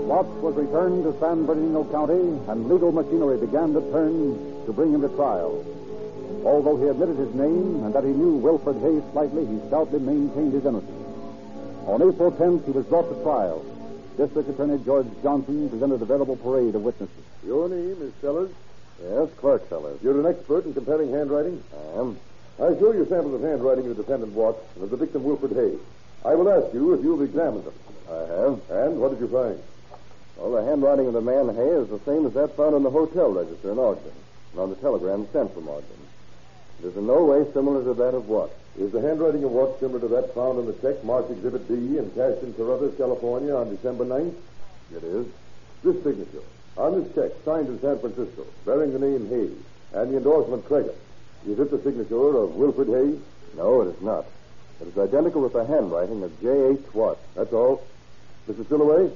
Watts 0.08 0.30
was 0.42 0.56
returned 0.56 1.04
to 1.04 1.20
San 1.20 1.46
Bernardino 1.46 1.84
County, 1.86 2.40
and 2.50 2.70
legal 2.70 2.92
machinery 2.92 3.38
began 3.38 3.74
to 3.74 3.82
turn 3.92 4.53
to 4.66 4.74
bring 4.74 4.94
him 4.94 5.02
to 5.02 5.10
trial. 5.10 5.64
Although 6.46 6.78
he 6.78 6.88
admitted 6.88 7.18
his 7.18 7.34
name 7.36 7.84
and 7.84 7.94
that 7.94 8.04
he 8.04 8.12
knew 8.12 8.36
Wilfred 8.36 8.78
Hayes 8.82 9.04
slightly, 9.12 9.46
he 9.46 9.60
stoutly 9.68 10.00
maintained 10.00 10.54
his 10.54 10.66
innocence. 10.66 10.92
On 11.88 12.02
April 12.02 12.32
10th, 12.32 12.66
he 12.66 12.72
was 12.72 12.86
brought 12.86 13.08
to 13.10 13.24
trial. 13.24 13.64
District 14.18 14.50
Attorney 14.50 14.78
George 14.84 15.08
Johnson 15.22 15.70
presented 15.70 16.02
a 16.02 16.06
veritable 16.06 16.36
parade 16.36 16.76
of 16.76 16.84
witnesses. 16.84 17.24
Your 17.46 17.68
name 17.68 17.98
is 18.02 18.14
Sellers? 18.22 18.52
Yes, 19.02 19.30
Clark 19.38 19.68
Sellers. 19.70 20.00
You're 20.04 20.20
an 20.20 20.26
expert 20.26 20.66
in 20.66 20.74
comparing 20.74 21.12
handwriting? 21.12 21.64
I 21.74 22.00
am. 22.00 22.18
I 22.60 22.78
show 22.80 22.92
you 22.92 23.06
samples 23.10 23.34
of 23.34 23.42
handwriting 23.42 23.90
of 23.90 23.98
the 23.98 24.04
defendant 24.04 24.34
Watts 24.34 24.64
and 24.76 24.84
of 24.84 24.92
the 24.92 24.98
victim 24.98 25.24
Wilfred 25.24 25.54
Hayes. 25.54 25.80
I 26.24 26.36
will 26.36 26.50
ask 26.50 26.74
you 26.74 26.94
if 26.94 27.04
you've 27.04 27.22
examined 27.22 27.66
them. 27.66 27.74
I 28.08 28.20
have. 28.20 28.62
And 28.70 29.00
what 29.00 29.12
did 29.12 29.20
you 29.20 29.28
find? 29.28 29.60
Well, 30.38 30.52
the 30.52 30.64
handwriting 30.64 31.08
of 31.08 31.14
the 31.14 31.22
man 31.22 31.54
Hayes 31.56 31.84
is 31.84 31.90
the 31.90 32.00
same 32.06 32.26
as 32.26 32.34
that 32.34 32.56
found 32.56 32.76
on 32.76 32.84
the 32.84 32.90
hotel 32.92 33.32
register 33.32 33.72
in 33.72 33.80
Ogden 33.80 34.12
and 34.54 34.62
on 34.62 34.70
the 34.70 34.76
telegram 34.78 35.28
sent 35.34 35.54
from 35.54 35.68
Ogden. 35.68 36.08
It 36.80 36.88
is 36.88 36.98
in 36.98 37.08
no 37.08 37.26
way 37.26 37.46
similar 37.54 37.84
to 37.84 37.94
that 37.94 38.16
of 38.16 38.30
Watts. 38.30 38.54
Is 38.80 38.92
the 38.92 39.02
handwriting 39.02 39.44
of 39.44 39.52
Watts 39.52 39.80
similar 39.80 40.00
to 40.00 40.08
that 40.08 40.34
found 40.34 40.58
on 40.58 40.66
the 40.66 40.74
check 40.74 41.04
marked 41.04 41.32
Exhibit 41.32 41.68
B 41.68 41.74
and 41.98 42.14
cashed 42.16 42.42
in 42.44 42.54
Caruthers, 42.54 42.98
California 42.98 43.56
on 43.56 43.70
December 43.76 44.06
9th? 44.06 44.36
It 44.96 45.04
is. 45.04 45.28
This 45.84 46.02
signature 46.04 46.42
on 46.78 47.04
this 47.04 47.14
check 47.14 47.32
signed 47.46 47.68
in 47.68 47.80
San 47.82 48.00
Francisco, 48.00 48.46
bearing 48.66 48.94
the 48.94 49.00
name 49.00 49.28
Hayes 49.30 49.58
and 49.94 50.12
the 50.12 50.18
endorsement 50.18 50.68
Cregger. 50.68 50.96
Is 51.48 51.60
it 51.60 51.70
the 51.70 51.82
signature 51.84 52.38
of 52.38 52.56
Wilfred 52.56 52.88
Hayes? 52.88 53.20
No, 53.56 53.82
it 53.82 53.96
is 53.96 54.02
not. 54.02 54.26
It 54.82 54.88
is 54.88 54.98
identical 54.98 55.42
with 55.42 55.54
the 55.54 55.66
handwriting 55.66 56.24
of 56.24 56.42
J.H. 56.42 56.94
Watts. 56.94 57.22
That's 57.36 57.54
all. 57.54 57.86
Mrs. 58.50 58.66
Stillaway? 58.66 59.12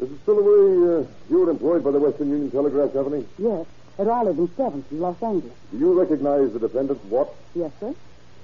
Mrs. 0.00 0.18
Stillaway, 0.22 1.02
uh, 1.02 1.06
you 1.28 1.38
were 1.40 1.50
employed 1.50 1.84
by 1.84 1.90
the 1.90 1.98
Western 1.98 2.30
Union 2.30 2.50
Telegraph 2.50 2.92
Company. 2.92 3.26
Yes. 3.38 3.66
At 3.98 4.08
I 4.08 4.22
live 4.22 4.38
in 4.38 4.48
7th 4.48 4.90
in 4.90 5.00
Los 5.00 5.22
Angeles. 5.22 5.52
Do 5.70 5.78
you 5.78 5.92
recognize 6.00 6.52
the 6.54 6.58
defendant, 6.58 7.04
Watts? 7.06 7.36
Yes, 7.54 7.70
sir. 7.80 7.94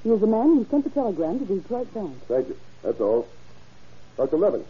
He 0.02 0.10
is 0.10 0.20
the 0.20 0.26
man 0.26 0.48
who 0.48 0.66
sent 0.70 0.84
the 0.84 0.90
telegram 0.90 1.38
to 1.38 1.44
the 1.46 1.54
Detroit 1.60 1.92
Bank. 1.94 2.12
Thank 2.28 2.48
you. 2.48 2.56
That's 2.82 3.00
all. 3.00 3.26
Dr. 4.18 4.36
Levin. 4.36 4.64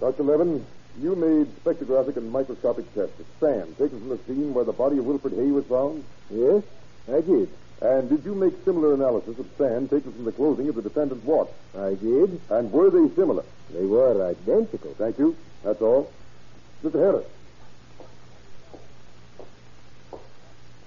Dr. 0.00 0.22
Levin, 0.24 0.66
you 1.00 1.14
made 1.14 1.46
spectrographic 1.62 2.16
and 2.16 2.32
microscopic 2.32 2.92
tests 2.94 3.20
of 3.20 3.26
sand 3.38 3.78
taken 3.78 4.00
from 4.00 4.08
the 4.08 4.18
scene 4.26 4.52
where 4.52 4.64
the 4.64 4.72
body 4.72 4.98
of 4.98 5.06
Wilfred 5.06 5.34
Hay 5.34 5.52
was 5.52 5.64
found? 5.66 6.02
Yes, 6.30 6.64
I 7.08 7.20
did. 7.20 7.48
And 7.80 8.10
did 8.10 8.24
you 8.24 8.34
make 8.34 8.52
similar 8.64 8.92
analysis 8.92 9.38
of 9.38 9.46
sand 9.56 9.88
taken 9.88 10.12
from 10.12 10.24
the 10.24 10.32
clothing 10.32 10.68
of 10.68 10.74
the 10.74 10.82
defendant 10.82 11.24
Watts? 11.24 11.52
I 11.76 11.94
did. 11.94 12.40
And 12.50 12.70
were 12.70 12.90
they 12.90 13.14
similar? 13.14 13.44
They 13.72 13.86
were 13.86 14.28
identical. 14.28 14.94
Thank 14.98 15.18
you. 15.18 15.34
That's 15.64 15.80
all. 15.80 16.12
Mr. 16.84 16.94
Harris. 16.94 17.26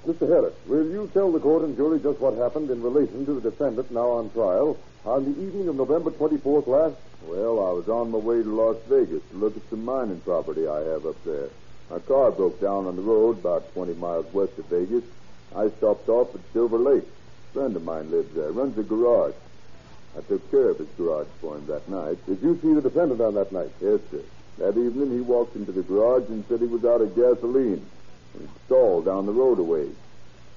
Mr. 0.05 0.27
Harris, 0.27 0.53
will 0.67 0.85
you 0.89 1.09
tell 1.13 1.31
the 1.31 1.39
court 1.39 1.63
and 1.63 1.77
jury 1.77 1.97
just 1.99 2.19
what 2.19 2.35
happened 2.35 2.69
in 2.69 2.83
relation 2.83 3.25
to 3.25 3.39
the 3.39 3.49
defendant 3.49 3.89
now 3.89 4.09
on 4.11 4.29
trial 4.31 4.77
on 5.05 5.23
the 5.23 5.41
evening 5.41 5.69
of 5.69 5.75
November 5.75 6.11
24th 6.11 6.67
last? 6.67 6.95
Well, 7.23 7.65
I 7.65 7.71
was 7.71 7.87
on 7.87 8.11
my 8.11 8.17
way 8.17 8.43
to 8.43 8.49
Las 8.53 8.75
Vegas 8.89 9.21
to 9.31 9.37
look 9.37 9.55
at 9.55 9.63
some 9.69 9.85
mining 9.85 10.19
property 10.21 10.67
I 10.67 10.81
have 10.91 11.05
up 11.05 11.23
there. 11.23 11.49
My 11.89 11.99
car 11.99 12.31
broke 12.31 12.59
down 12.59 12.85
on 12.85 12.97
the 12.97 13.01
road 13.01 13.39
about 13.39 13.73
20 13.73 13.93
miles 13.93 14.25
west 14.33 14.59
of 14.59 14.65
Vegas. 14.65 15.03
I 15.55 15.69
stopped 15.77 16.09
off 16.09 16.33
at 16.33 16.41
Silver 16.51 16.77
Lake. 16.77 17.03
A 17.03 17.53
friend 17.53 17.75
of 17.75 17.83
mine 17.83 18.09
lives 18.09 18.33
there, 18.35 18.51
runs 18.51 18.77
a 18.77 18.83
garage. 18.83 19.35
I 20.17 20.21
took 20.21 20.49
care 20.51 20.69
of 20.69 20.79
his 20.79 20.87
garage 20.97 21.27
for 21.41 21.57
him 21.57 21.65
that 21.67 21.89
night. 21.89 22.17
Did 22.25 22.41
you 22.41 22.59
see 22.61 22.73
the 22.73 22.81
defendant 22.81 23.21
on 23.21 23.35
that 23.35 23.51
night? 23.51 23.71
Yes, 23.81 23.99
sir. 24.11 24.21
That 24.57 24.77
evening 24.77 25.11
he 25.11 25.21
walked 25.21 25.55
into 25.55 25.71
the 25.71 25.81
garage 25.81 26.29
and 26.29 26.43
said 26.47 26.59
he 26.59 26.67
was 26.67 26.85
out 26.85 27.01
of 27.01 27.15
gasoline. 27.15 27.85
He 28.37 28.45
stalled 28.65 29.05
down 29.05 29.25
the 29.25 29.31
road 29.31 29.59
a 29.59 29.63
ways. 29.63 29.95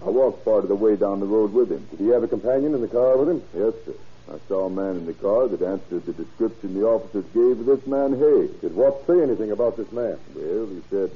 I 0.05 0.11
walked 0.11 0.45
part 0.45 0.65
of 0.65 0.69
the 0.69 0.75
way 0.75 0.97
down 0.97 1.21
the 1.21 1.27
road 1.27 1.53
with 1.53 1.73
him. 1.73 1.87
Did 1.91 2.01
he 2.01 2.09
have 2.09 2.23
a 2.23 2.29
companion 2.29 2.75
in 2.75 2.83
the 2.83 2.89
car 2.89 3.17
with 3.17 3.29
him? 3.29 3.43
Yes, 3.55 3.73
sir. 3.85 3.95
I 4.29 4.39
saw 4.49 4.67
a 4.67 4.71
man 4.71 4.97
in 4.97 5.07
the 5.07 5.15
car 5.15 5.49
that 5.49 5.63
answered 5.63 6.05
the 6.05 6.13
description 6.13 6.75
the 6.75 6.85
officers 6.85 7.25
gave 7.33 7.61
of 7.61 7.67
this 7.67 7.87
man 7.87 8.13
Hay. 8.13 8.49
Did 8.61 8.75
Watts 8.75 9.07
say 9.07 9.23
anything 9.23 9.53
about 9.53 9.77
this 9.77 9.91
man? 9.93 10.19
Well, 10.35 10.67
he 10.67 10.83
said, 10.91 11.11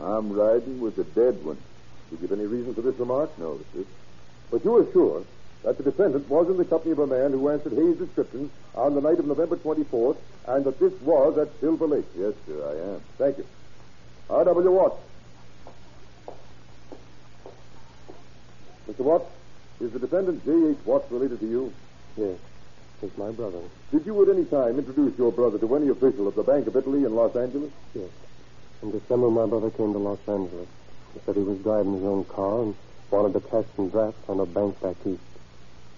I'm 0.00 0.32
riding 0.32 0.80
with 0.80 0.98
a 0.98 1.04
dead 1.04 1.44
one. 1.44 1.58
You 2.10 2.16
give 2.18 2.32
any 2.32 2.46
reason 2.46 2.74
for 2.74 2.82
this 2.82 2.96
remark? 2.98 3.38
No, 3.38 3.60
sir. 3.74 3.84
But 4.50 4.64
you 4.64 4.76
are 4.76 4.92
sure 4.92 5.24
that 5.64 5.76
the 5.76 5.82
defendant 5.82 6.28
was 6.28 6.48
in 6.48 6.56
the 6.56 6.64
company 6.64 6.92
of 6.92 6.98
a 7.00 7.06
man 7.06 7.32
who 7.32 7.48
answered 7.48 7.72
Hayes' 7.72 7.98
description 7.98 8.50
on 8.74 8.94
the 8.94 9.00
night 9.00 9.18
of 9.18 9.26
November 9.26 9.56
24th, 9.56 10.16
and 10.46 10.64
that 10.64 10.78
this 10.78 10.92
was 11.02 11.36
at 11.36 11.48
Silver 11.60 11.86
Lake? 11.86 12.06
Yes, 12.16 12.32
sir, 12.46 12.64
I 12.64 12.94
am. 12.94 13.00
Thank 13.18 13.38
you. 13.38 13.46
R.W. 14.30 14.70
Watts. 14.70 15.02
Mr. 18.88 19.00
Watts, 19.00 19.30
is 19.80 19.92
the 19.92 19.98
defendant 19.98 20.44
J.H. 20.44 20.78
Watts 20.84 21.10
related 21.10 21.40
to 21.40 21.46
you? 21.46 21.72
Yes. 22.16 22.38
He's 23.00 23.16
my 23.16 23.30
brother. 23.30 23.60
Did 23.92 24.06
you 24.06 24.22
at 24.22 24.34
any 24.34 24.44
time 24.44 24.78
introduce 24.78 25.16
your 25.18 25.30
brother 25.30 25.58
to 25.58 25.76
any 25.76 25.88
official 25.88 26.26
of 26.26 26.34
the 26.34 26.42
Bank 26.42 26.66
of 26.66 26.74
Italy 26.74 27.04
in 27.04 27.14
Los 27.14 27.36
Angeles? 27.36 27.70
Yes. 27.94 28.10
In 28.82 28.90
December, 28.90 29.30
my 29.30 29.46
brother 29.46 29.70
came 29.70 29.92
to 29.92 29.98
Los 29.98 30.18
Angeles. 30.26 30.66
He 31.14 31.20
said 31.24 31.36
he 31.36 31.42
was 31.42 31.58
driving 31.58 31.94
his 31.94 32.04
own 32.04 32.24
car 32.24 32.62
and 32.62 32.74
wanted 33.10 33.32
to 33.34 33.40
cash 33.48 33.64
some 33.76 33.88
drafts 33.88 34.28
on 34.28 34.40
a 34.40 34.46
bank 34.46 34.80
back 34.80 34.96
east. 35.06 35.20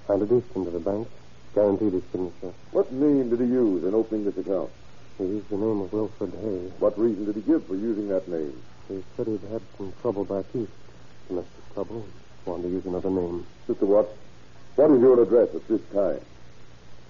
I 0.09 0.15
introduced 0.15 0.55
him 0.55 0.65
to 0.65 0.71
the 0.71 0.81
bank, 0.81 1.09
guaranteed 1.55 1.93
his 1.93 2.03
signature. 2.11 2.53
What 2.73 2.93
name 2.93 3.31
did 3.31 3.41
he 3.41 3.47
use 3.47 3.85
in 3.85 3.95
opening 3.95 4.25
this 4.25 4.37
account? 4.39 4.71
He 5.19 5.25
used 5.25 5.51
the 5.51 5.57
name 5.57 5.83
of 5.83 5.93
Wilfred 5.93 6.33
Hay. 6.33 6.73
What 6.79 6.99
reason 6.99 7.27
did 7.27 7.37
he 7.37 7.43
give 7.43 7.67
for 7.67 7.77
using 7.77 8.09
that 8.09 8.29
name? 8.29 8.55
He 8.89 9.03
said 9.17 9.27
he'd 9.27 9.43
had 9.53 9.63
some 9.77 9.93
trouble 10.01 10.25
back 10.25 10.47
east. 10.55 10.73
Domestic 11.29 11.75
trouble. 11.75 12.07
Wanted 12.47 12.63
to 12.63 12.69
use 12.71 12.87
another 12.87 13.11
name. 13.11 13.47
Mr. 13.69 13.83
Watts, 13.83 14.11
what 14.77 14.91
is 14.91 15.01
your 15.01 15.23
address 15.23 15.49
at 15.55 15.69
this 15.69 15.81
time? 15.93 16.21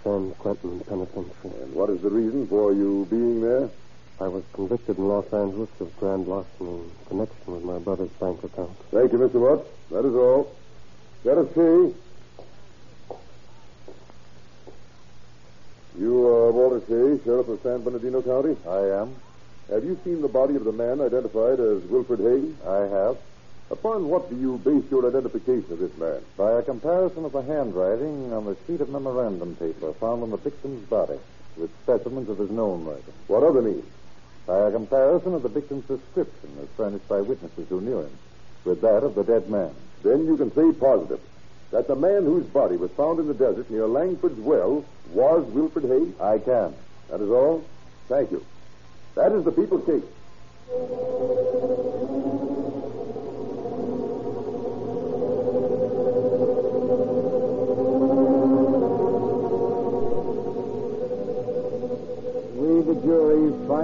San 0.02 0.32
Quentin 0.32 0.80
Penitentiary. 0.80 1.62
And 1.62 1.72
what 1.72 1.88
is 1.90 2.00
the 2.02 2.10
reason 2.10 2.46
for 2.48 2.72
you 2.72 3.06
being 3.08 3.40
there? 3.40 3.70
I 4.20 4.28
was 4.28 4.44
convicted 4.52 4.98
in 4.98 5.08
Los 5.08 5.32
Angeles 5.32 5.70
of 5.80 5.96
grand 5.98 6.28
larceny 6.28 6.68
in 6.68 6.90
connection 7.08 7.54
with 7.54 7.64
my 7.64 7.78
brother's 7.78 8.10
bank 8.20 8.44
account. 8.44 8.76
Thank 8.90 9.12
you, 9.12 9.18
Mr. 9.18 9.40
Watts. 9.40 9.66
That 9.90 10.04
is 10.04 10.14
all. 10.14 10.54
Let 11.24 11.38
us 11.38 11.48
see. 11.54 11.94
You 15.98 16.26
are 16.26 16.52
Walter 16.52 16.80
Shay, 16.80 17.24
Sheriff 17.24 17.48
of 17.48 17.62
San 17.62 17.82
Bernardino 17.82 18.20
County? 18.20 18.56
I 18.68 19.00
am. 19.00 19.16
Have 19.70 19.84
you 19.84 19.98
seen 20.04 20.20
the 20.20 20.28
body 20.28 20.54
of 20.54 20.64
the 20.64 20.72
man 20.72 21.00
identified 21.00 21.58
as 21.58 21.82
Wilfred 21.84 22.20
Hay? 22.20 22.68
I 22.68 22.80
have. 22.88 23.16
Upon 23.70 24.08
what 24.08 24.28
do 24.28 24.36
you 24.36 24.58
base 24.58 24.84
your 24.90 25.08
identification 25.08 25.72
of 25.72 25.78
this 25.78 25.96
man? 25.96 26.20
By 26.36 26.58
a 26.58 26.62
comparison 26.62 27.24
of 27.24 27.32
the 27.32 27.40
handwriting 27.40 28.34
on 28.34 28.44
the 28.44 28.56
sheet 28.66 28.82
of 28.82 28.90
memorandum 28.90 29.56
paper 29.56 29.94
found 29.94 30.22
on 30.22 30.30
the 30.30 30.36
victim's 30.36 30.86
body 30.90 31.18
with 31.56 31.70
specimens 31.84 32.28
of 32.28 32.36
his 32.36 32.50
known 32.50 32.84
writing. 32.84 33.14
What 33.26 33.44
other 33.44 33.62
means? 33.62 33.84
By 34.46 34.68
a 34.68 34.72
comparison 34.72 35.34
of 35.34 35.42
the 35.42 35.48
victim's 35.48 35.84
description 35.86 36.58
as 36.62 36.68
furnished 36.76 37.08
by 37.08 37.20
witnesses 37.20 37.68
who 37.68 37.80
knew 37.80 38.00
him 38.00 38.18
with 38.64 38.80
that 38.80 39.04
of 39.04 39.14
the 39.14 39.24
dead 39.24 39.48
man. 39.48 39.74
Then 40.02 40.26
you 40.26 40.36
can 40.36 40.52
say 40.54 40.72
positive 40.72 41.20
that 41.70 41.86
the 41.86 41.94
man 41.94 42.24
whose 42.24 42.46
body 42.46 42.76
was 42.76 42.90
found 42.92 43.20
in 43.20 43.28
the 43.28 43.34
desert 43.34 43.70
near 43.70 43.86
Langford's 43.86 44.38
well 44.40 44.84
was 45.12 45.44
Wilfred 45.52 45.84
Hay? 45.84 46.12
I 46.22 46.38
can. 46.38 46.74
That 47.08 47.20
is 47.20 47.30
all? 47.30 47.64
Thank 48.08 48.32
you. 48.32 48.44
That 49.14 49.32
is 49.32 49.44
the 49.44 49.52
people's 49.52 49.86
case. 49.86 50.02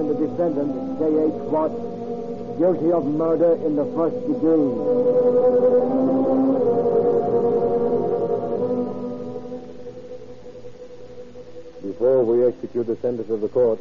Jury, 0.07 0.17
find 0.17 0.19
the 0.19 0.27
defendant, 0.27 0.99
J.H. 0.99 1.33
Watts, 1.51 2.59
guilty 2.59 2.93
of 2.93 3.05
murder 3.07 3.55
in 3.67 3.77
the 3.77 3.85
first 3.95 4.17
degree. 4.27 4.73
Before 11.83 12.25
we 12.25 12.47
execute 12.47 12.87
the 12.87 12.97
sentence 12.97 13.31
of 13.31 13.41
the 13.41 13.49
court, 13.49 13.81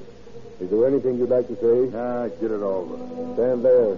is 0.60 0.70
there 0.70 0.88
anything 0.88 1.18
you'd 1.18 1.30
like 1.30 1.48
to 1.48 1.56
say? 1.56 1.98
Ah, 1.98 2.28
get 2.40 2.52
it 2.52 2.62
over. 2.62 2.96
Stand 3.36 3.66
there. 3.66 3.98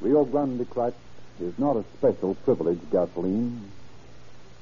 Rio 0.00 0.24
Grande 0.24 0.68
Cracked 0.70 0.96
is 1.40 1.58
not 1.58 1.76
a 1.76 1.84
special 1.98 2.34
privileged 2.34 2.90
gasoline. 2.90 3.70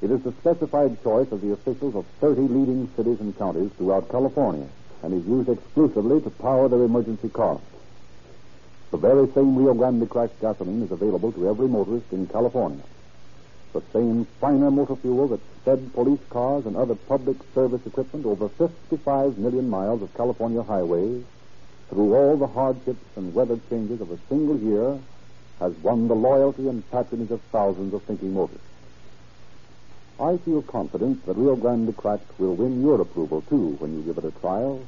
It 0.00 0.10
is 0.10 0.22
the 0.22 0.32
specified 0.40 1.02
choice 1.02 1.26
of 1.32 1.40
the 1.40 1.52
officials 1.52 1.96
of 1.96 2.06
30 2.20 2.42
leading 2.42 2.90
cities 2.96 3.18
and 3.20 3.36
counties 3.36 3.70
throughout 3.76 4.10
California 4.10 4.68
and 5.02 5.14
is 5.14 5.26
used 5.26 5.48
exclusively 5.48 6.20
to 6.20 6.30
power 6.30 6.68
their 6.68 6.82
emergency 6.82 7.28
cars. 7.28 7.60
The 8.90 8.96
very 8.96 9.28
same 9.34 9.56
Rio 9.56 9.74
Grande 9.74 10.08
Cracked 10.08 10.40
gasoline 10.40 10.82
is 10.82 10.90
available 10.90 11.32
to 11.32 11.48
every 11.48 11.68
motorist 11.68 12.06
in 12.12 12.26
California. 12.26 12.82
The 13.74 13.82
same 13.92 14.26
finer 14.40 14.70
motor 14.70 14.96
fuel 14.96 15.28
that 15.28 15.40
fed 15.64 15.92
police 15.92 16.20
cars 16.30 16.64
and 16.64 16.76
other 16.76 16.94
public 16.94 17.36
service 17.54 17.82
equipment 17.86 18.24
over 18.24 18.48
55 18.48 19.36
million 19.36 19.68
miles 19.68 20.02
of 20.02 20.14
California 20.14 20.62
highways 20.62 21.22
through 21.90 22.14
all 22.14 22.36
the 22.36 22.46
hardships 22.46 23.04
and 23.16 23.34
weather 23.34 23.58
changes 23.68 24.00
of 24.00 24.10
a 24.10 24.18
single 24.28 24.58
year 24.58 24.98
has 25.60 25.72
won 25.82 26.08
the 26.08 26.14
loyalty 26.14 26.68
and 26.68 26.88
patronage 26.90 27.30
of 27.30 27.40
thousands 27.52 27.92
of 27.94 28.02
thinking 28.04 28.34
motorists. 28.34 28.64
I 30.20 30.36
feel 30.44 30.62
confident 30.62 31.24
that 31.26 31.36
Rio 31.36 31.54
Grande 31.56 31.96
Cracked 31.96 32.38
will 32.40 32.54
win 32.54 32.82
your 32.82 33.00
approval, 33.00 33.42
too, 33.42 33.76
when 33.78 33.94
you 33.94 34.02
give 34.02 34.18
it 34.18 34.24
a 34.24 34.40
trial. 34.40 34.86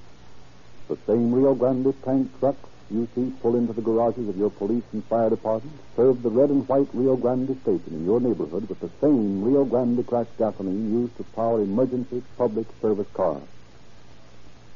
The 0.88 0.98
same 1.06 1.32
Rio 1.32 1.54
Grande 1.54 1.94
tank 2.04 2.38
trucks 2.40 2.68
you 2.90 3.08
see 3.14 3.30
pull 3.40 3.54
into 3.54 3.72
the 3.72 3.82
garages 3.82 4.28
of 4.28 4.36
your 4.36 4.50
police 4.50 4.82
and 4.92 5.04
fire 5.04 5.30
department 5.30 5.78
serve 5.94 6.20
the 6.22 6.30
red 6.30 6.50
and 6.50 6.66
white 6.66 6.88
Rio 6.92 7.14
Grande 7.14 7.56
station 7.62 7.94
in 7.94 8.04
your 8.04 8.20
neighborhood 8.20 8.68
with 8.68 8.80
the 8.80 8.90
same 9.00 9.44
Rio 9.44 9.64
Grande 9.64 10.04
Cracked 10.04 10.36
gasoline 10.38 10.90
used 10.92 11.16
to 11.16 11.24
power 11.36 11.62
emergency 11.62 12.22
public 12.36 12.66
service 12.82 13.06
cars. 13.14 13.42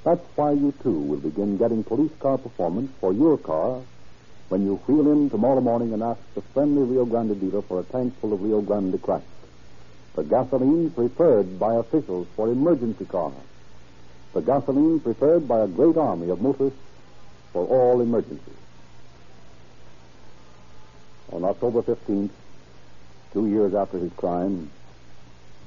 That's 0.05 0.25
why 0.37 0.53
you, 0.53 0.73
too, 0.83 0.93
will 0.93 1.19
begin 1.19 1.57
getting 1.57 1.83
police 1.83 2.13
car 2.21 2.39
performance 2.39 2.93
for 3.01 3.13
your 3.13 3.39
car 3.39 3.83
when 4.49 4.65
you 4.65 4.77
wheel 4.87 5.13
in 5.13 5.31
tomorrow 5.31 5.61
morning 5.61 5.93
and 5.93 6.03
ask 6.03 6.21
the 6.35 6.43
friendly 6.53 6.83
Rio 6.83 7.05
Grande 7.05 7.39
dealer 7.41 7.63
for 7.63 7.81
a 7.81 7.85
tank 7.85 8.19
full 8.21 8.33
of 8.33 8.43
Rio 8.43 8.61
Grande 8.61 9.01
Cracked 9.03 9.27
the 10.15 10.23
gasoline 10.23 10.91
preferred 10.91 11.59
by 11.59 11.75
officials 11.75 12.27
for 12.37 12.49
emergency 12.49 13.05
cars, 13.05 13.33
the 14.33 14.41
gasoline 14.41 15.01
preferred 15.01 15.49
by 15.49 15.61
a 15.61 15.67
great 15.67 15.97
army 15.97 16.31
of 16.31 16.41
motorists 16.41 16.79
for 17.53 17.67
all 17.67 18.01
emergencies. 18.01 18.55
On 21.33 21.45
October 21.45 21.83
15th, 21.83 22.31
two 23.33 23.49
years 23.49 23.75
after 23.75 23.99
his 23.99 24.13
crime, 24.13 24.71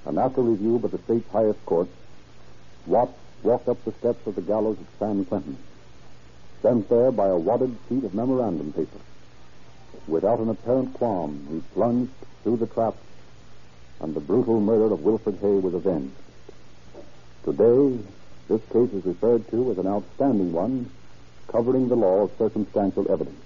and 0.05 0.17
after 0.17 0.41
review 0.41 0.79
by 0.79 0.87
the 0.87 0.99
state's 1.03 1.29
highest 1.31 1.63
court, 1.65 1.89
Watts 2.85 3.19
walked 3.43 3.67
up 3.67 3.83
the 3.83 3.91
steps 3.99 4.25
of 4.25 4.35
the 4.35 4.41
gallows 4.41 4.77
at 4.79 4.99
San 4.99 5.25
Quentin, 5.25 5.57
sent 6.61 6.89
there 6.89 7.11
by 7.11 7.27
a 7.27 7.37
wadded 7.37 7.75
sheet 7.87 8.03
of 8.03 8.13
memorandum 8.13 8.73
paper. 8.73 8.99
Without 10.07 10.39
an 10.39 10.49
apparent 10.49 10.93
qualm, 10.93 11.47
he 11.51 11.59
plunged 11.73 12.11
through 12.43 12.57
the 12.57 12.67
trap 12.67 12.95
and 13.99 14.13
the 14.13 14.19
brutal 14.19 14.59
murder 14.59 14.93
of 14.93 15.01
Wilfred 15.01 15.37
Hay 15.41 15.59
was 15.59 15.73
avenged. 15.73 16.13
Today, 17.43 17.97
this 18.47 18.61
case 18.71 18.93
is 18.93 19.05
referred 19.05 19.49
to 19.49 19.71
as 19.71 19.77
an 19.77 19.87
outstanding 19.87 20.53
one, 20.53 20.89
covering 21.47 21.87
the 21.87 21.95
law 21.95 22.23
of 22.23 22.31
circumstantial 22.37 23.09
evidence. 23.11 23.43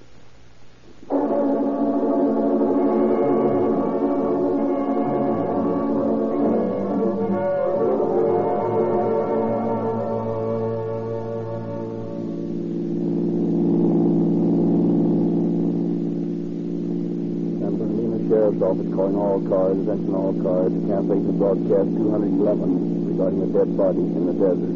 Office 18.72 18.94
calling 18.96 19.18
all 19.18 19.42
cars, 19.50 19.78
attention 19.84 20.16
all 20.16 20.32
cars, 20.40 20.72
canceling 20.88 21.28
the 21.28 21.34
broadcast 21.34 21.92
211 21.92 23.04
regarding 23.12 23.44
a 23.44 23.48
dead 23.52 23.76
body 23.76 24.00
in 24.00 24.26
the 24.28 24.36
desert. 24.40 24.76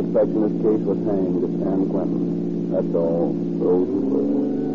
Suspect 0.00 0.32
in 0.32 0.40
this 0.48 0.56
case 0.64 0.80
was 0.88 0.96
hanged 1.04 1.44
at 1.44 1.52
San 1.60 1.90
Quentin. 1.92 2.72
That's 2.72 2.94
all. 2.96 3.36
Those 3.60 3.84
who 3.84 4.00
were. 4.00 4.69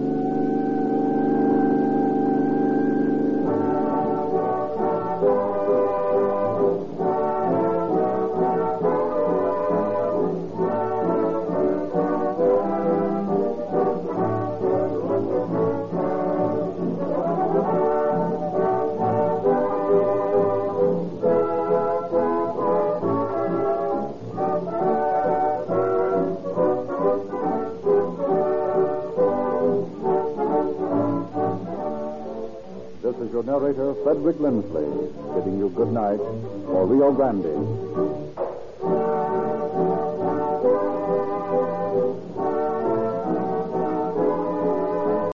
Narrator, 33.65 33.95
Frederick 34.03 34.39
Lindsley, 34.39 34.85
bidding 35.33 35.57
you 35.57 35.69
good 35.75 35.91
night 35.91 36.19
for 36.67 36.85
Rio 36.85 37.11
Grande. 37.11 38.14